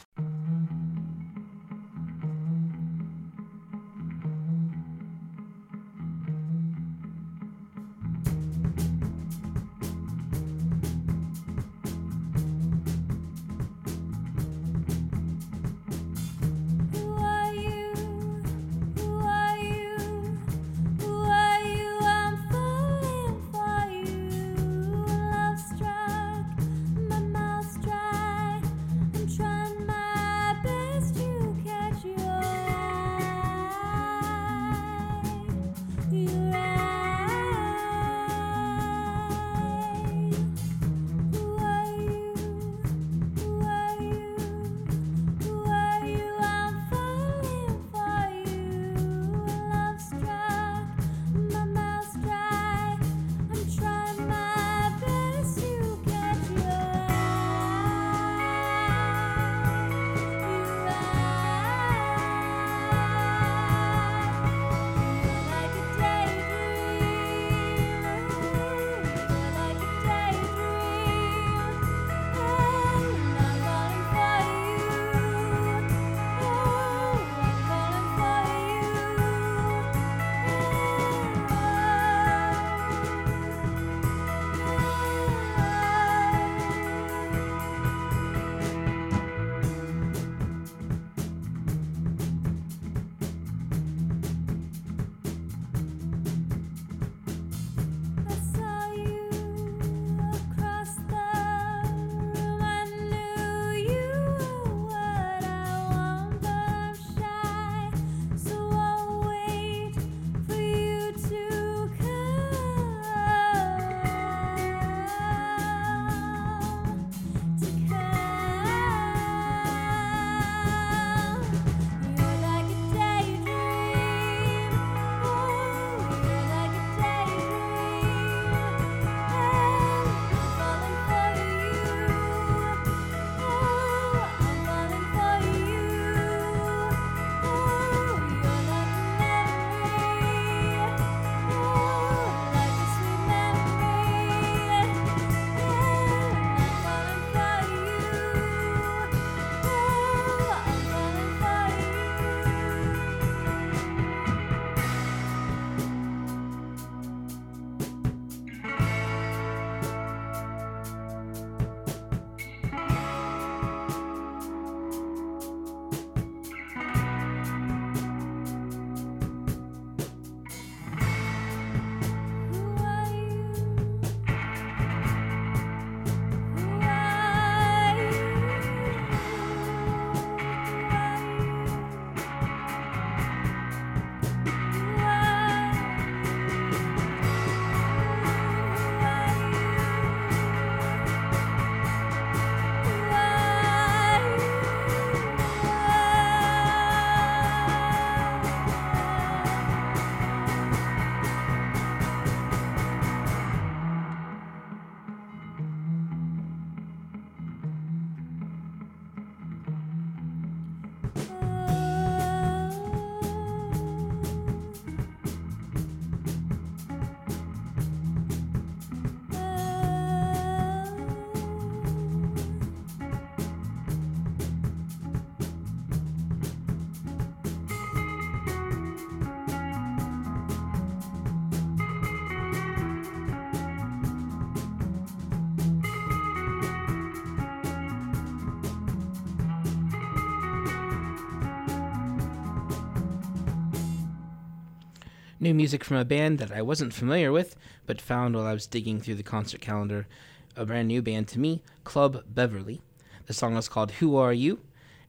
New 245.41 245.55
music 245.55 245.85
from 245.85 245.99
a 245.99 246.05
band 246.05 246.41
that 246.41 246.51
I 246.51 246.63
wasn't 246.63 246.93
familiar 246.93 247.31
with, 247.31 247.55
but 247.87 248.01
found 248.01 248.35
while 248.35 248.47
I 248.47 248.53
was 248.53 248.67
digging 248.67 249.01
through 249.01 249.15
the 249.15 249.23
concert 249.23 249.61
calendar. 249.61 250.09
A 250.57 250.67
brand 250.67 250.89
new 250.89 251.01
band 251.01 251.29
to 251.29 251.39
me, 251.39 251.63
Club 251.85 252.25
Beverly. 252.29 252.81
The 253.27 253.33
song 253.33 253.57
is 253.57 253.69
called 253.69 253.93
Who 253.93 254.17
Are 254.17 254.33
You? 254.33 254.59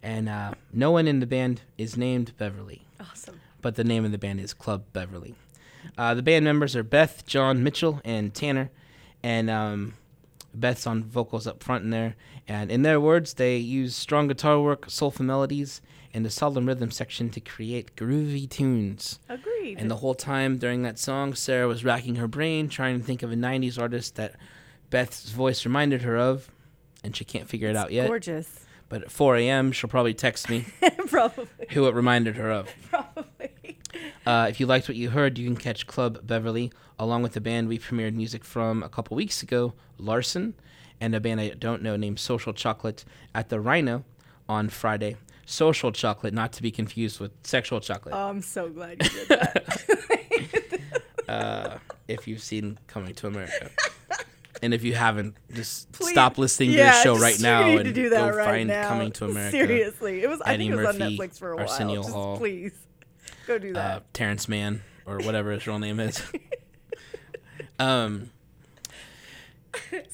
And 0.03 0.29
uh, 0.29 0.53
no 0.71 0.91
one 0.91 1.07
in 1.07 1.19
the 1.19 1.25
band 1.25 1.61
is 1.79 1.97
named 1.97 2.37
Beverly. 2.37 2.83
Awesome. 2.99 3.39
But 3.63 3.75
the 3.75 3.83
name 3.83 4.05
of 4.05 4.11
the 4.11 4.19
band 4.19 4.39
is 4.39 4.53
Club 4.53 4.83
Beverly. 4.93 5.33
Uh, 5.97 6.13
the 6.13 6.21
band 6.21 6.45
members 6.45 6.75
are 6.75 6.83
Beth, 6.83 7.25
John, 7.25 7.63
Mitchell, 7.63 7.99
and 8.05 8.31
Tanner. 8.31 8.69
And 9.23 9.49
um, 9.49 9.95
Beth's 10.53 10.85
on 10.85 11.03
vocals 11.03 11.47
up 11.47 11.63
front 11.63 11.85
in 11.85 11.89
there. 11.89 12.15
And 12.47 12.71
in 12.71 12.83
their 12.83 12.99
words, 12.99 13.33
they 13.33 13.57
use 13.57 13.95
strong 13.95 14.27
guitar 14.27 14.59
work, 14.61 14.91
soulful 14.91 15.25
melodies, 15.25 15.81
and 16.13 16.25
a 16.25 16.29
solemn 16.29 16.65
rhythm 16.65 16.91
section 16.91 17.29
to 17.31 17.39
create 17.39 17.95
groovy 17.95 18.49
tunes. 18.49 19.19
Agreed. 19.29 19.77
And 19.79 19.89
the 19.89 19.97
whole 19.97 20.15
time 20.15 20.57
during 20.57 20.81
that 20.83 20.97
song, 20.97 21.33
Sarah 21.35 21.67
was 21.67 21.85
racking 21.85 22.15
her 22.15 22.27
brain 22.27 22.69
trying 22.69 22.99
to 22.99 23.05
think 23.05 23.21
of 23.23 23.31
a 23.31 23.35
90s 23.35 23.79
artist 23.79 24.15
that 24.15 24.35
Beth's 24.89 25.29
voice 25.29 25.65
reminded 25.65 26.01
her 26.01 26.17
of, 26.17 26.49
and 27.03 27.15
she 27.15 27.23
can't 27.23 27.47
figure 27.47 27.69
it 27.69 27.75
out 27.75 27.91
yet. 27.91 28.07
Gorgeous. 28.07 28.65
But 28.89 29.03
at 29.03 29.11
4 29.11 29.37
a.m., 29.37 29.71
she'll 29.71 29.89
probably 29.89 30.15
text 30.15 30.49
me 30.49 30.65
Probably. 31.07 31.47
who 31.69 31.85
it 31.87 31.93
reminded 31.93 32.37
her 32.37 32.49
of. 32.51 32.69
Probably. 32.89 33.77
Uh, 34.25 34.47
if 34.49 34.59
you 34.59 34.65
liked 34.65 34.87
what 34.87 34.97
you 34.97 35.11
heard, 35.11 35.37
you 35.37 35.45
can 35.45 35.55
catch 35.55 35.85
Club 35.85 36.25
Beverly 36.25 36.71
along 36.97 37.23
with 37.23 37.33
the 37.33 37.41
band 37.41 37.67
we 37.67 37.79
premiered 37.79 38.13
music 38.13 38.43
from 38.43 38.83
a 38.83 38.89
couple 38.89 39.15
weeks 39.15 39.41
ago, 39.41 39.73
Larson, 39.97 40.53
and 40.99 41.15
a 41.15 41.19
band 41.19 41.39
I 41.39 41.49
don't 41.49 41.81
know 41.81 41.95
named 41.95 42.19
Social 42.19 42.51
Chocolate 42.51 43.05
at 43.33 43.49
the 43.49 43.59
Rhino 43.59 44.03
on 44.49 44.69
Friday. 44.69 45.15
Social 45.49 45.91
Chocolate, 45.91 46.31
not 46.33 46.53
to 46.53 46.61
be 46.61 46.69
confused 46.69 47.19
with 47.19 47.31
Sexual 47.43 47.79
Chocolate. 47.81 48.13
Oh, 48.13 48.29
I'm 48.29 48.41
so 48.43 48.69
glad 48.69 49.01
you 49.03 49.09
did 49.09 49.27
that. 49.29 50.79
uh, 51.27 51.77
if 52.07 52.27
you've 52.27 52.43
seen 52.43 52.77
Coming 52.85 53.15
to 53.15 53.27
America. 53.27 53.71
And 54.61 54.73
if 54.75 54.83
you 54.83 54.93
haven't, 54.93 55.35
just 55.53 55.91
Please- 55.91 56.11
stop 56.11 56.37
listening 56.37 56.71
to 56.71 56.77
yeah, 56.77 56.91
this 56.91 57.03
show 57.03 57.13
just- 57.15 57.23
right 57.23 57.39
now 57.39 57.67
and 57.67 57.95
go 57.95 58.29
right 58.29 58.45
find 58.45 58.67
now. 58.67 58.89
Coming 58.89 59.11
to 59.13 59.25
America. 59.25 59.51
Seriously, 59.51 60.21
it 60.21 60.29
was. 60.29 60.39
I 60.41 60.53
Eddie 60.53 60.65
think 60.69 60.73
it 60.73 60.85
was 60.85 60.95
on 60.95 60.95
Netflix 61.01 61.39
for 61.39 61.51
a 61.53 61.55
while. 61.55 61.65
Arsenio 61.67 62.03
Just 62.03 62.13
Hall. 62.13 62.37
please 62.37 62.73
go 63.47 63.57
do 63.57 63.73
that. 63.73 63.97
uh, 63.97 63.99
Terrence 64.13 64.47
Mann 64.47 64.83
or 65.07 65.17
whatever 65.19 65.51
his 65.51 65.65
real 65.65 65.79
name 65.79 65.99
is. 65.99 66.21
um. 67.79 68.29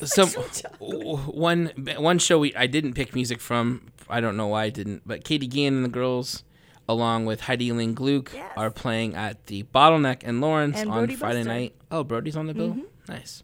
So 0.03 0.25
one 0.27 1.71
one 1.97 2.19
show 2.19 2.39
we 2.39 2.53
I 2.55 2.67
didn't 2.67 2.93
pick 2.93 3.15
music 3.15 3.39
from. 3.41 3.87
I 4.09 4.21
don't 4.21 4.37
know 4.37 4.47
why 4.47 4.65
I 4.65 4.69
didn't, 4.69 5.01
but 5.05 5.23
Katy 5.23 5.47
Guillen 5.47 5.75
and 5.77 5.85
the 5.85 5.89
girls, 5.89 6.43
along 6.87 7.25
with 7.25 7.41
Heidi 7.41 7.71
Lynne 7.71 7.93
Gluck, 7.93 8.31
are 8.55 8.69
playing 8.71 9.15
at 9.15 9.47
the 9.47 9.63
Bottleneck 9.73 10.23
in 10.23 10.41
Lawrence 10.41 10.77
And 10.79 10.89
on 10.89 10.97
Brody 10.99 11.15
Friday 11.15 11.39
Buster. 11.39 11.49
night. 11.53 11.75
Oh, 11.91 12.03
Brody's 12.03 12.35
on 12.37 12.47
the 12.47 12.53
bill. 12.53 12.73
Mhm. 12.73 12.83
Nice. 13.09 13.43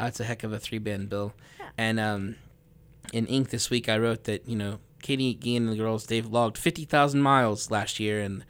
Uh, 0.00 0.04
it's 0.06 0.20
a 0.20 0.24
heck 0.24 0.42
of 0.44 0.52
a 0.52 0.58
three 0.58 0.78
band 0.78 1.08
bill. 1.08 1.32
And 1.78 1.98
um, 2.00 2.36
in 3.12 3.26
Ink 3.26 3.50
this 3.50 3.70
week, 3.70 3.88
I 3.88 3.96
wrote 3.98 4.24
that 4.24 4.46
you 4.48 4.56
know 4.56 4.78
Katy 5.02 5.34
Guillen 5.34 5.64
and 5.64 5.72
the 5.72 5.76
girls 5.76 6.06
they've 6.06 6.26
logged 6.26 6.58
fifty 6.58 6.84
thousand 6.84 7.22
miles 7.22 7.70
last 7.70 7.98
year, 8.00 8.20
and 8.20 8.44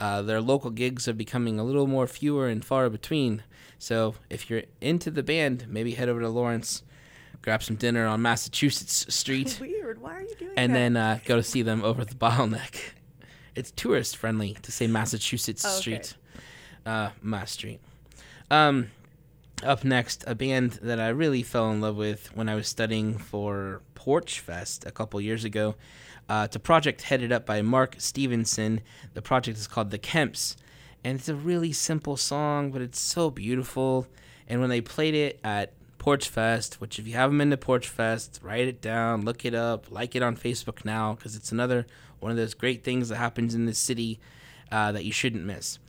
uh, 0.00 0.20
their 0.22 0.40
local 0.40 0.70
gigs 0.70 1.08
are 1.08 1.14
becoming 1.14 1.58
a 1.58 1.64
little 1.64 1.86
more 1.86 2.06
fewer 2.06 2.48
and 2.48 2.64
far 2.64 2.90
between. 2.90 3.42
So 3.78 4.14
if 4.30 4.48
you're 4.50 4.62
into 4.80 5.10
the 5.10 5.22
band, 5.22 5.66
maybe 5.68 5.92
head 5.94 6.08
over 6.08 6.20
to 6.20 6.28
Lawrence, 6.28 6.82
grab 7.42 7.62
some 7.62 7.76
dinner 7.76 8.06
on 8.06 8.22
Massachusetts 8.22 9.06
Street, 9.14 9.58
Weird. 9.60 10.00
Why 10.00 10.16
are 10.16 10.22
you 10.22 10.34
doing 10.38 10.52
and 10.56 10.72
that? 10.72 10.78
then 10.78 10.96
uh, 10.96 11.18
go 11.24 11.36
to 11.36 11.42
see 11.42 11.62
them 11.62 11.82
over 11.84 12.02
at 12.02 12.08
the 12.08 12.14
bottleneck. 12.14 12.76
It's 13.54 13.70
tourist 13.70 14.18
friendly 14.18 14.54
to 14.60 14.70
say 14.70 14.86
Massachusetts 14.86 15.64
Oh, 15.64 15.70
okay. 15.70 15.80
Street, 15.80 16.14
uh, 16.84 17.08
Mass 17.22 17.52
Street. 17.52 17.80
Um, 18.50 18.90
up 19.62 19.82
next, 19.82 20.24
a 20.26 20.34
band 20.34 20.72
that 20.82 21.00
I 21.00 21.08
really 21.08 21.42
fell 21.42 21.70
in 21.70 21.80
love 21.80 21.96
with 21.96 22.36
when 22.36 22.50
I 22.50 22.54
was 22.54 22.68
studying 22.68 23.16
for 23.16 23.80
Porch 23.94 24.40
Fest 24.40 24.84
a 24.84 24.90
couple 24.90 25.18
years 25.22 25.44
ago. 25.44 25.74
Uh, 26.28 26.42
it's 26.44 26.56
a 26.56 26.60
project 26.60 27.00
headed 27.00 27.32
up 27.32 27.46
by 27.46 27.62
Mark 27.62 27.94
Stevenson. 27.96 28.82
The 29.14 29.22
project 29.22 29.56
is 29.56 29.66
called 29.66 29.90
The 29.90 29.98
Kemps, 29.98 30.56
and 31.02 31.18
it's 31.18 31.30
a 31.30 31.34
really 31.34 31.72
simple 31.72 32.18
song, 32.18 32.70
but 32.72 32.82
it's 32.82 33.00
so 33.00 33.30
beautiful. 33.30 34.06
And 34.48 34.60
when 34.60 34.68
they 34.68 34.82
played 34.82 35.14
it 35.14 35.40
at 35.42 35.72
Porch 36.06 36.28
Fest, 36.28 36.80
which 36.80 37.00
if 37.00 37.08
you 37.08 37.14
haven't 37.14 37.36
been 37.36 37.50
to 37.50 37.56
Porch 37.56 37.88
Fest, 37.88 38.38
write 38.40 38.68
it 38.68 38.80
down, 38.80 39.24
look 39.24 39.44
it 39.44 39.54
up, 39.54 39.90
like 39.90 40.14
it 40.14 40.22
on 40.22 40.36
Facebook 40.36 40.84
now, 40.84 41.14
because 41.14 41.34
it's 41.34 41.50
another 41.50 41.84
one 42.20 42.30
of 42.30 42.36
those 42.36 42.54
great 42.54 42.84
things 42.84 43.08
that 43.08 43.16
happens 43.16 43.56
in 43.56 43.66
this 43.66 43.80
city 43.80 44.20
uh, 44.70 44.92
that 44.92 45.04
you 45.04 45.10
shouldn't 45.10 45.44
miss. 45.44 45.80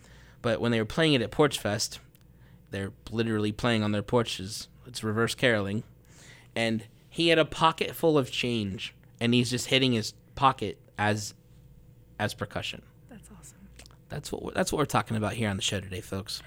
But 0.42 0.60
when 0.60 0.72
they 0.72 0.80
were 0.80 0.86
playing 0.86 1.14
it 1.14 1.22
at 1.22 1.30
Porch 1.30 1.60
Fest, 1.60 2.00
they're 2.72 2.94
literally 3.12 3.52
playing 3.52 3.84
on 3.84 3.92
their 3.92 4.02
porches. 4.02 4.70
It's 4.88 5.04
reverse 5.04 5.36
caroling, 5.36 5.84
and 6.56 6.86
he 7.12 7.28
had 7.28 7.38
a 7.38 7.46
pocket 7.46 7.94
full 7.94 8.18
of 8.18 8.32
change, 8.32 8.96
and 9.20 9.36
he's 9.36 9.52
just 9.52 9.68
hitting 9.68 9.92
his 9.92 10.16
pocket 10.34 10.80
as 10.98 11.36
as 12.18 12.34
percussion. 12.34 12.82
That's 13.08 13.30
awesome. 13.40 13.60
That's 14.10 14.32
what 14.32 14.42
we're, 14.42 14.54
that's 14.54 14.72
what 14.72 14.80
we're 14.80 14.86
talking 14.86 15.16
about 15.16 15.34
here 15.34 15.48
on 15.48 15.58
the 15.58 15.62
show 15.62 15.80
today, 15.80 16.02
folks. 16.02 16.42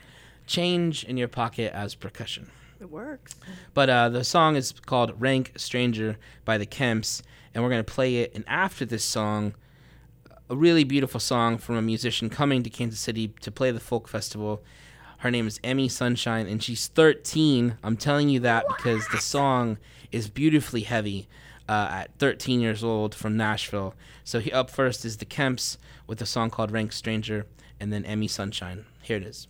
Change 0.49 1.05
in 1.05 1.17
your 1.17 1.29
pocket 1.29 1.73
as 1.73 1.95
percussion. 1.95 2.51
It 2.81 2.91
works. 2.91 3.35
But 3.75 3.91
uh, 3.91 4.09
the 4.09 4.25
song 4.25 4.57
is 4.57 4.73
called 4.73 5.21
"Rank 5.21 5.53
Stranger" 5.57 6.17
by 6.45 6.57
the 6.57 6.67
Kemps, 6.67 7.23
and 7.55 7.63
we're 7.63 7.71
gonna 7.71 7.85
play 7.85 8.19
it. 8.19 8.33
And 8.35 8.45
after 8.47 8.87
this 8.87 9.05
song, 9.05 9.55
a 10.49 10.57
really 10.57 10.85
beautiful 10.85 11.21
song 11.21 11.59
from 11.59 11.77
a 11.77 11.83
musician 11.83 12.31
coming 12.31 12.63
to 12.63 12.71
Kansas 12.71 12.99
City 12.99 13.29
to 13.43 13.51
play 13.51 13.71
the 13.71 13.81
folk 13.81 14.09
festival. 14.09 14.63
Her 15.19 15.31
name 15.31 15.47
is 15.47 15.61
Emmy 15.63 15.89
Sunshine, 15.89 16.47
and 16.47 16.63
she's 16.63 16.87
13. 16.89 17.77
I'm 17.85 17.99
telling 17.99 18.31
you 18.31 18.41
that 18.41 18.65
because 18.67 19.07
the 19.09 19.19
song 19.19 19.77
is 20.11 20.31
beautifully 20.31 20.81
heavy 20.81 21.29
uh, 21.69 21.89
at 21.91 22.19
13 22.19 22.61
years 22.61 22.83
old 22.83 23.15
from 23.15 23.37
Nashville. 23.37 23.95
So 24.25 24.41
he, 24.41 24.51
up 24.51 24.71
first 24.71 25.05
is 25.05 25.19
the 25.19 25.27
Kemps 25.27 25.77
with 26.07 26.23
a 26.23 26.27
song 26.27 26.49
called 26.49 26.71
Rank 26.71 26.93
Stranger, 26.93 27.47
and 27.79 27.93
then 27.93 28.07
Emmy 28.07 28.27
Sunshine. 28.27 28.87
Here 29.03 29.19
it 29.19 29.23
is. 29.23 29.47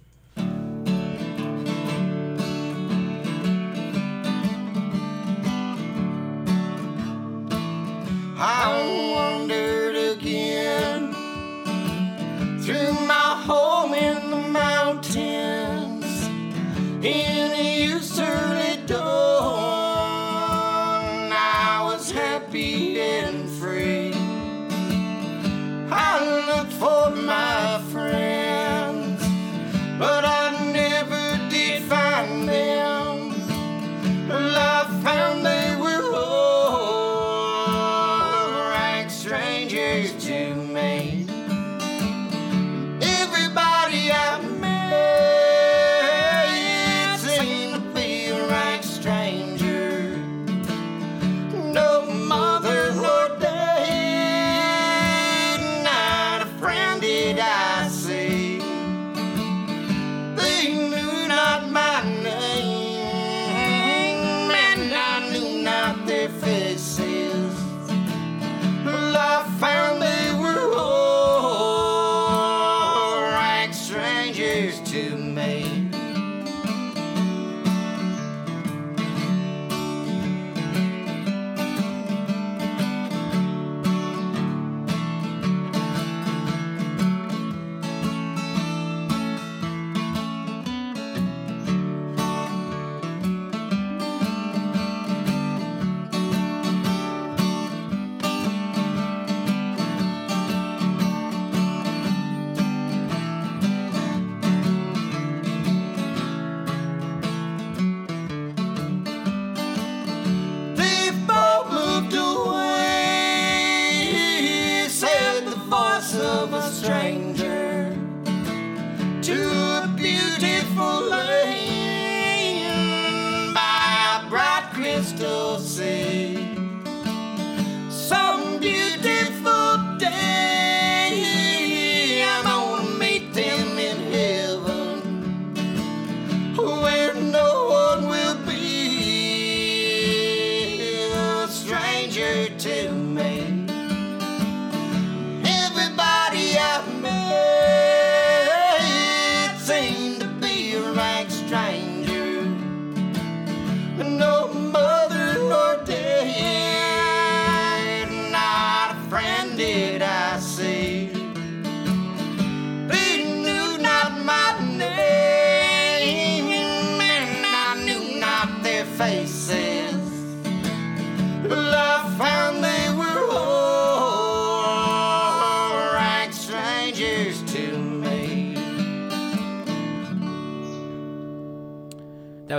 of 116.52 116.64
a 116.64 116.72
stranger. 116.72 117.49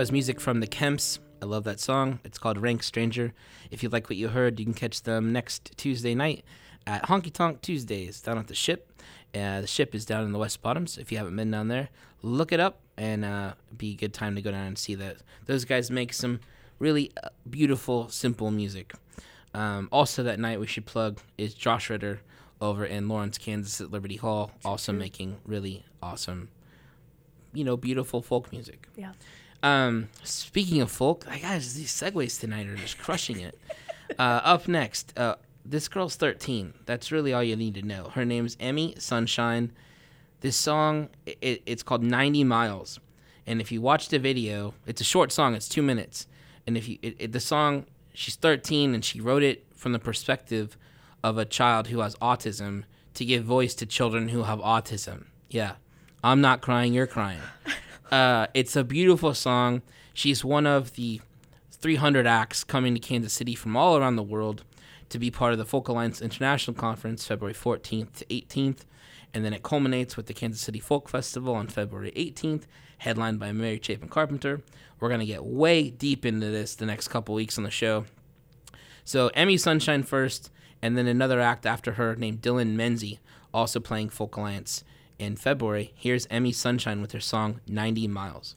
Was 0.02 0.12
music 0.12 0.41
from 0.41 0.62
the 0.62 0.68
Kemps. 0.68 1.20
I 1.43 1.45
love 1.45 1.64
that 1.66 1.80
song. 1.80 2.22
It's 2.24 2.39
called 2.39 2.58
Rank 2.58 2.82
Stranger. 2.82 3.34
If 3.70 3.84
you 3.84 3.89
like 3.89 4.10
what 4.10 4.18
you 4.18 4.30
heard, 4.30 4.60
you 4.60 4.66
can 4.66 4.74
catch 4.74 5.04
them 5.04 5.32
next 5.32 5.78
Tuesday 5.78 6.16
night 6.16 6.43
at 6.88 7.04
Honky 7.04 7.32
Tonk 7.32 7.62
Tuesdays 7.62 8.20
down 8.20 8.39
at 8.39 8.47
the 8.47 8.56
ship. 8.56 8.91
Uh, 9.36 9.62
the 9.62 9.68
ship 9.68 9.93
is 9.93 10.04
down 10.04 10.24
in 10.24 10.32
the 10.32 10.39
West 10.39 10.64
Bottoms. 10.64 10.97
If 10.97 11.12
you 11.12 11.20
haven't 11.20 11.36
been 11.36 11.52
down 11.52 11.68
there, 11.68 11.89
look 12.24 12.52
it 12.52 12.60
up 12.60 12.80
and 12.97 13.24
uh, 13.24 13.54
be 13.78 13.91
a 13.91 13.95
good 13.95 14.12
time 14.12 14.34
to 14.34 14.41
go 14.41 14.49
down 14.49 14.66
and 14.66 14.76
see 14.76 14.95
that. 14.95 15.18
Those 15.45 15.66
guys 15.66 15.91
make 15.91 16.14
some 16.14 16.39
really 16.80 17.12
uh, 17.24 17.30
beautiful, 17.47 18.10
simple 18.10 18.49
music. 18.49 18.95
Um, 19.54 19.88
also, 19.91 20.24
that 20.24 20.39
night 20.39 20.60
we 20.60 20.66
should 20.66 20.88
plug 20.88 21.20
is 21.38 21.54
Josh 21.54 21.91
Ritter 21.91 22.22
over 22.60 22.86
in 22.86 23.08
Lawrence, 23.08 23.38
Kansas 23.38 23.80
at 23.80 23.91
Liberty 23.91 24.16
Hall, 24.16 24.49
also 24.66 24.93
making 24.93 25.38
really 25.45 25.86
awesome, 26.02 26.49
you 27.54 27.64
know, 27.64 27.78
beautiful 27.78 28.24
folk 28.24 28.52
music. 28.52 28.88
Yeah. 28.95 29.12
Um, 29.64 30.09
speaking 30.24 30.82
of 30.82 30.91
folk, 30.91 31.26
I 31.30 31.38
guys, 31.38 31.76
these 31.76 31.91
segues 31.91 32.39
tonight 32.39 32.68
are 32.68 32.76
just 32.76 32.97
crushing 32.97 33.39
it. 33.39 33.57
Uh, 34.18 34.41
up 34.43 34.68
next, 34.68 35.18
uh, 35.18 35.36
this 35.64 35.88
girl's 35.88 36.16
13. 36.16 36.74
That's 36.86 37.12
really 37.12 37.34
all 37.34 37.43
you 37.43 37.55
need 37.55 37.76
to 37.76 37.82
know. 37.82 38.05
Her 38.14 38.26
name's 38.26 38.57
Emmy 38.59 38.95
Sunshine. 38.97 39.72
This 40.41 40.55
song, 40.55 41.09
it, 41.26 41.62
it's 41.66 41.84
called 41.84 42.03
90 42.03 42.43
Miles. 42.43 42.99
And 43.45 43.62
if 43.62 43.72
you 43.72 43.82
watch 43.82 44.09
the 44.09 44.20
video, 44.20 44.74
it's 44.86 45.01
a 45.01 45.05
short 45.05 45.32
song, 45.32 45.53
it's 45.53 45.70
two 45.70 45.82
minutes. 45.82 46.28
And 46.66 46.78
if 46.78 46.88
you, 46.88 46.97
it, 47.01 47.16
it, 47.20 47.32
the 47.32 47.39
song, 47.39 47.86
she's 48.14 48.36
13 48.36 48.93
and 48.95 49.05
she 49.05 49.22
wrote 49.22 49.43
it 49.43 49.66
from 49.76 49.93
the 49.93 49.99
perspective 49.99 50.78
of 51.24 51.38
a 51.38 51.45
child 51.45 51.88
who 51.88 51.99
has 51.99 52.16
autism 52.16 52.84
to 53.14 53.26
give 53.26 53.43
voice 53.43 53.76
to 53.76 53.86
children 53.86 54.30
who 54.30 54.43
have 54.43 54.59
autism. 54.59 55.26
Yeah. 55.49 55.74
I'm 56.24 56.41
not 56.41 56.62
crying, 56.62 56.93
you're 56.93 57.07
crying. 57.07 57.41
Uh, 58.12 58.47
it's 58.53 58.76
a 58.76 58.84
beautiful 58.84 59.34
song. 59.34 59.82
She's 60.14 60.43
one 60.43 60.68
of 60.68 60.95
the 60.95 61.22
300 61.72 62.28
acts 62.28 62.64
coming 62.64 62.93
to 62.93 62.99
Kansas 62.99 63.32
City 63.32 63.55
from 63.55 63.78
all 63.78 63.95
around 63.97 64.18
the 64.18 64.24
world 64.24 64.64
to 65.09 65.18
be 65.18 65.32
part 65.32 65.53
of 65.53 65.57
the 65.57 65.66
Folk 65.66 65.88
Alliance 65.88 66.22
International 66.22 66.76
Conference, 66.76 67.26
February 67.26 67.53
14th 67.53 68.14
to 68.18 68.26
18th. 68.26 68.80
And 69.34 69.45
then 69.45 69.53
it 69.53 69.64
culminates 69.64 70.18
with 70.18 70.26
the 70.26 70.34
Kansas 70.34 70.62
City 70.62 70.80
Folk 70.80 71.07
Festival 71.07 71.55
on 71.55 71.68
February 71.68 72.12
18th, 72.18 72.64
headlined 72.97 73.39
by 73.39 73.53
Mary 73.53 73.80
Chapin 73.82 74.09
Carpenter. 74.09 74.62
We're 74.99 75.07
going 75.07 75.22
to 75.22 75.26
get 75.26 75.45
way 75.45 75.89
deep 75.89 76.26
into 76.26 76.47
this 76.47 76.76
the 76.76 76.86
next 76.86 77.07
couple 77.07 77.34
weeks 77.34 77.57
on 77.57 77.64
the 77.64 77.72
show. 77.72 78.05
So, 79.05 79.30
Emmy 79.30 79.55
Sunshine 79.55 80.03
first, 80.03 80.51
and 80.82 80.97
then 80.97 81.07
another 81.07 81.39
act 81.39 81.66
after 81.66 81.93
her 81.93 82.16
named 82.18 82.41
Dylan 82.41 82.76
Menzie, 82.76 83.20
also 83.53 83.80
playing 83.80 84.09
Folk 84.09 84.36
Alliance 84.36 84.84
in 85.22 85.36
February. 85.36 85.94
Here's 85.96 86.28
Emmy 86.32 86.52
Sunshine 86.52 87.00
with 87.00 87.12
her 87.12 87.20
song 87.20 87.62
90 87.68 88.08
Miles. 88.08 88.56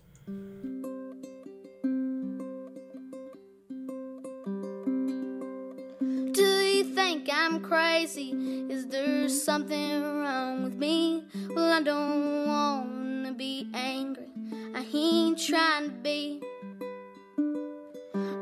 Do 6.33 6.43
you 6.43 6.85
think 6.85 7.29
I'm 7.31 7.61
crazy? 7.61 8.31
Is 8.71 8.87
there 8.89 9.29
something 9.29 10.03
wrong 10.03 10.65
with 10.65 10.75
me? 10.75 11.25
Well, 11.51 11.71
I 11.71 11.83
don't 11.83 12.47
wanna 12.47 13.35
be 13.35 13.69
angry. 13.75 14.29
I 14.75 14.87
ain't 14.93 15.39
trying 15.39 15.91
to 15.91 15.97
be. 15.97 16.41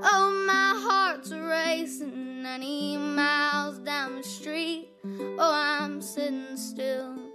Oh, 0.05 0.45
my 0.47 0.75
heart's 0.77 1.33
racing 1.33 2.43
90 2.43 2.97
miles 2.99 3.79
down 3.79 4.17
the 4.17 4.23
street. 4.23 4.91
Oh, 5.05 5.53
I'm 5.53 6.01
sitting 6.01 6.57
still. 6.57 7.32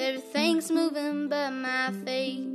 Everything's 0.00 0.70
moving 0.70 1.28
but 1.28 1.50
my 1.50 1.90
feet. 2.04 2.46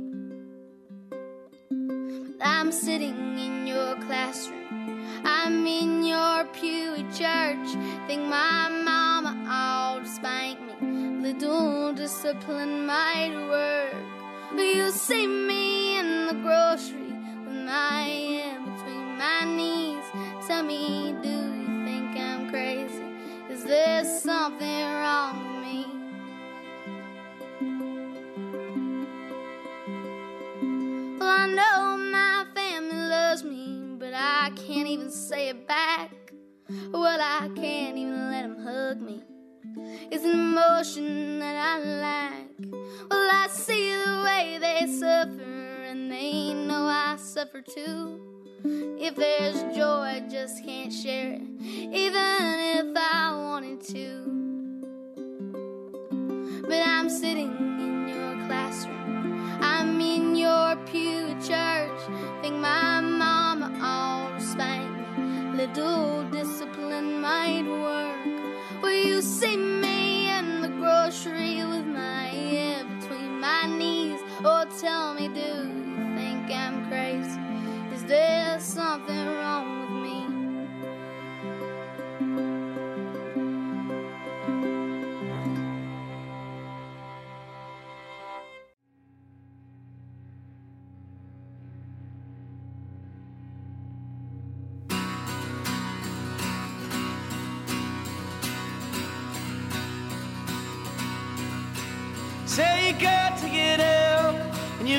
I'm 2.40 2.72
sitting 2.72 3.38
in 3.38 3.66
your 3.66 3.96
classroom. 3.96 5.04
I'm 5.26 5.66
in 5.66 6.04
your 6.04 6.46
pew 6.54 6.94
at 6.94 7.12
church. 7.12 7.68
Think 8.06 8.22
my 8.28 8.70
mama 8.70 9.36
ought 9.46 10.04
to 10.04 10.08
spank 10.08 10.58
me. 10.80 11.20
Little 11.20 11.92
discipline 11.92 12.86
might 12.86 13.36
work. 13.50 13.94
But 14.52 14.62
you 14.62 14.90
see 14.90 15.26
me 15.26 15.98
in 15.98 16.26
the 16.28 16.34
grocery 16.42 17.12
with 17.44 17.62
my 17.66 18.04
hand 18.08 18.64
between 18.64 19.18
my 19.18 19.44
knees. 19.44 20.04
Tell 20.48 20.62
me, 20.62 21.14
do 21.22 21.28
you 21.28 21.84
think 21.84 22.16
I'm 22.16 22.48
crazy? 22.48 23.04
Is 23.50 23.64
there 23.64 24.02
something 24.02 24.82
wrong 24.82 25.53
I 31.26 31.46
know 31.46 31.96
my 31.96 32.44
family 32.54 32.96
loves 32.96 33.44
me, 33.44 33.96
but 33.98 34.12
I 34.14 34.50
can't 34.56 34.88
even 34.88 35.10
say 35.10 35.48
it 35.48 35.66
back. 35.66 36.10
Well, 36.92 37.20
I 37.20 37.50
can't 37.54 37.98
even 37.98 38.30
let 38.30 38.42
them 38.42 38.58
hug 38.62 39.00
me. 39.00 39.22
It's 40.10 40.24
an 40.24 40.30
emotion 40.30 41.38
that 41.40 41.56
I 41.56 41.78
lack. 41.84 42.48
Well, 43.10 43.30
I 43.32 43.48
see 43.50 43.90
the 43.90 44.22
way 44.24 44.58
they 44.60 44.86
suffer, 44.86 45.82
and 45.88 46.10
they 46.10 46.54
know 46.54 46.86
I 46.86 47.16
suffer 47.16 47.60
too. 47.60 48.20
If 48.64 49.16
there's 49.16 49.62
joy, 49.76 50.02
I 50.02 50.20
just 50.30 50.64
can't 50.64 50.92
share 50.92 51.34
it, 51.34 51.42
even 51.60 52.58
if 52.78 52.96
I 52.96 53.32
wanted 53.34 53.82
to. 53.88 54.24
But 56.62 56.86
I'm 56.86 57.10
sitting 57.10 57.54
in 57.78 58.08
your 58.08 58.46
classroom. 58.46 59.33
I'm 59.60 60.00
in 60.00 60.36
your 60.36 60.76
pew 60.86 61.28
at 61.28 61.40
church. 61.42 62.00
Think 62.42 62.56
my 62.56 63.00
mama 63.00 63.72
ought 63.80 64.38
to 64.38 64.44
spank 64.44 64.90
me. 65.18 65.56
Little 65.56 66.24
discipline 66.30 67.20
might 67.20 67.64
work. 67.64 68.82
Will 68.82 69.04
you 69.04 69.22
see 69.22 69.56
me 69.56 70.30
in 70.30 70.60
the 70.60 70.68
grocery 70.68 71.64
with 71.64 71.86
my 71.86 72.26
head 72.26 72.86
between 73.00 73.40
my 73.40 73.66
knees? 73.66 74.20
Or 74.44 74.66
tell 74.80 75.14
me, 75.14 75.28
do 75.28 75.40
you 75.40 76.16
think 76.16 76.50
I'm 76.50 76.86
crazy? 76.88 77.40
Is 77.94 78.04
there 78.04 78.58
something 78.60 79.26
wrong 79.26 79.83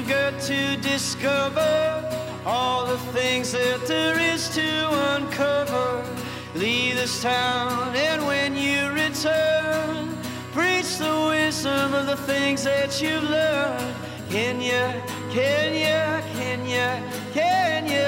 got 0.08 0.40
to 0.42 0.78
discover 0.78 2.04
all 2.46 2.86
the 2.86 2.98
things 3.12 3.52
that 3.52 3.86
there 3.88 4.20
is 4.20 4.50
to 4.50 5.16
uncover. 5.16 6.06
Leave 6.54 6.96
this 6.96 7.22
town 7.22 7.96
and 7.96 8.26
when 8.26 8.56
you 8.56 8.90
return, 8.92 10.16
preach 10.54 10.98
the 10.98 11.26
wisdom 11.30 11.94
of 11.94 12.06
the 12.06 12.18
things 12.18 12.64
that 12.64 13.02
you've 13.02 13.24
learned. 13.24 13.96
Can 14.30 14.62
you, 14.62 15.02
can 15.32 15.74
you, 15.74 16.24
can 16.34 16.66
you, 16.66 17.16
can 17.24 17.88
you, 17.88 18.06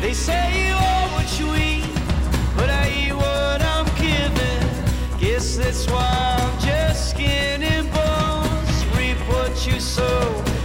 They 0.00 0.12
say 0.12 0.68
you 0.68 0.74
are 0.74 1.08
what 1.14 1.40
you 1.40 1.54
eat, 1.56 1.84
but 2.56 2.68
I 2.70 2.88
eat 2.90 3.14
what 3.14 3.62
I'm 3.62 3.86
given. 3.96 5.18
Guess 5.18 5.56
that's 5.56 5.86
why 5.90 6.36
I'm 6.38 6.60
just 6.60 7.10
skin 7.10 7.62
and 7.62 7.90
bones. 7.92 8.76
Reap 8.96 9.18
what 9.28 9.66
you 9.66 9.80
sow 9.80 10.55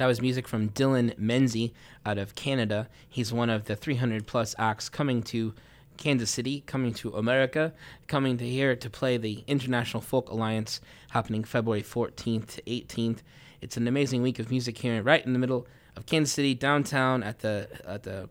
That 0.00 0.06
was 0.06 0.22
music 0.22 0.48
from 0.48 0.70
Dylan 0.70 1.14
Menzie 1.18 1.72
out 2.06 2.16
of 2.16 2.34
Canada. 2.34 2.88
He's 3.06 3.34
one 3.34 3.50
of 3.50 3.66
the 3.66 3.76
300 3.76 4.26
plus 4.26 4.54
acts 4.58 4.88
coming 4.88 5.22
to 5.24 5.52
Kansas 5.98 6.30
City, 6.30 6.62
coming 6.66 6.94
to 6.94 7.10
America, 7.10 7.74
coming 8.06 8.38
to 8.38 8.48
here 8.48 8.74
to 8.74 8.88
play 8.88 9.18
the 9.18 9.44
International 9.46 10.00
Folk 10.00 10.30
Alliance 10.30 10.80
happening 11.10 11.44
February 11.44 11.82
14th 11.82 12.46
to 12.46 12.62
18th. 12.62 13.18
It's 13.60 13.76
an 13.76 13.86
amazing 13.86 14.22
week 14.22 14.38
of 14.38 14.50
music 14.50 14.78
here, 14.78 15.02
right 15.02 15.22
in 15.22 15.34
the 15.34 15.38
middle 15.38 15.66
of 15.94 16.06
Kansas 16.06 16.32
City, 16.32 16.54
downtown 16.54 17.22
at 17.22 17.40
the 17.40 17.68
at 17.84 18.04
the 18.04 18.30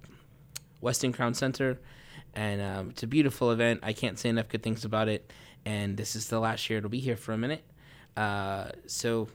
Westin 0.82 1.14
Crown 1.14 1.36
Center, 1.36 1.80
and 2.34 2.64
um, 2.64 2.90
it's 2.90 3.04
a 3.04 3.08
beautiful 3.08 3.52
event. 3.52 3.82
I 3.84 3.94
can't 3.94 4.18
say 4.18 4.30
enough 4.30 4.50
good 4.50 4.64
things 4.64 4.86
about 4.86 5.08
it. 5.08 5.32
And 5.68 5.98
this 5.98 6.16
is 6.16 6.30
the 6.30 6.40
last 6.40 6.68
year 6.68 6.80
it'll 6.80 6.90
be 6.90 7.00
here 7.00 7.16
for 7.16 7.34
a 7.34 7.38
minute. 7.38 7.64
Uh, 8.18 8.72
so 8.88 9.28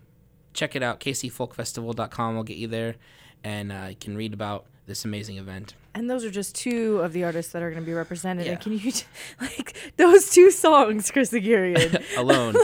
check 0.55 0.75
it 0.75 0.83
out. 0.83 1.01
kcfolkfestival.com 1.01 2.37
will 2.37 2.43
get 2.45 2.57
you 2.57 2.69
there, 2.69 2.97
and 3.43 3.71
uh, 3.73 3.87
you 3.91 3.97
can 3.97 4.17
read 4.17 4.33
about 4.33 4.65
this 4.87 5.05
amazing 5.05 5.37
event. 5.37 5.75
And 5.95 6.11
those 6.11 6.25
are 6.25 6.31
just 6.31 6.55
two 6.57 6.99
of 6.99 7.13
the 7.13 7.25
artists 7.25 7.53
that 7.53 7.63
are 7.63 7.71
going 7.71 7.83
to 7.83 7.87
be 7.87 7.93
represented. 7.95 8.47
Yeah. 8.47 8.53
And 8.53 8.61
can 8.61 8.73
you, 8.79 8.93
like, 9.41 9.77
those 9.97 10.31
two 10.31 10.51
songs, 10.51 11.11
Chris 11.11 11.31
Haghirian? 11.31 12.03
Alone. 12.19 12.55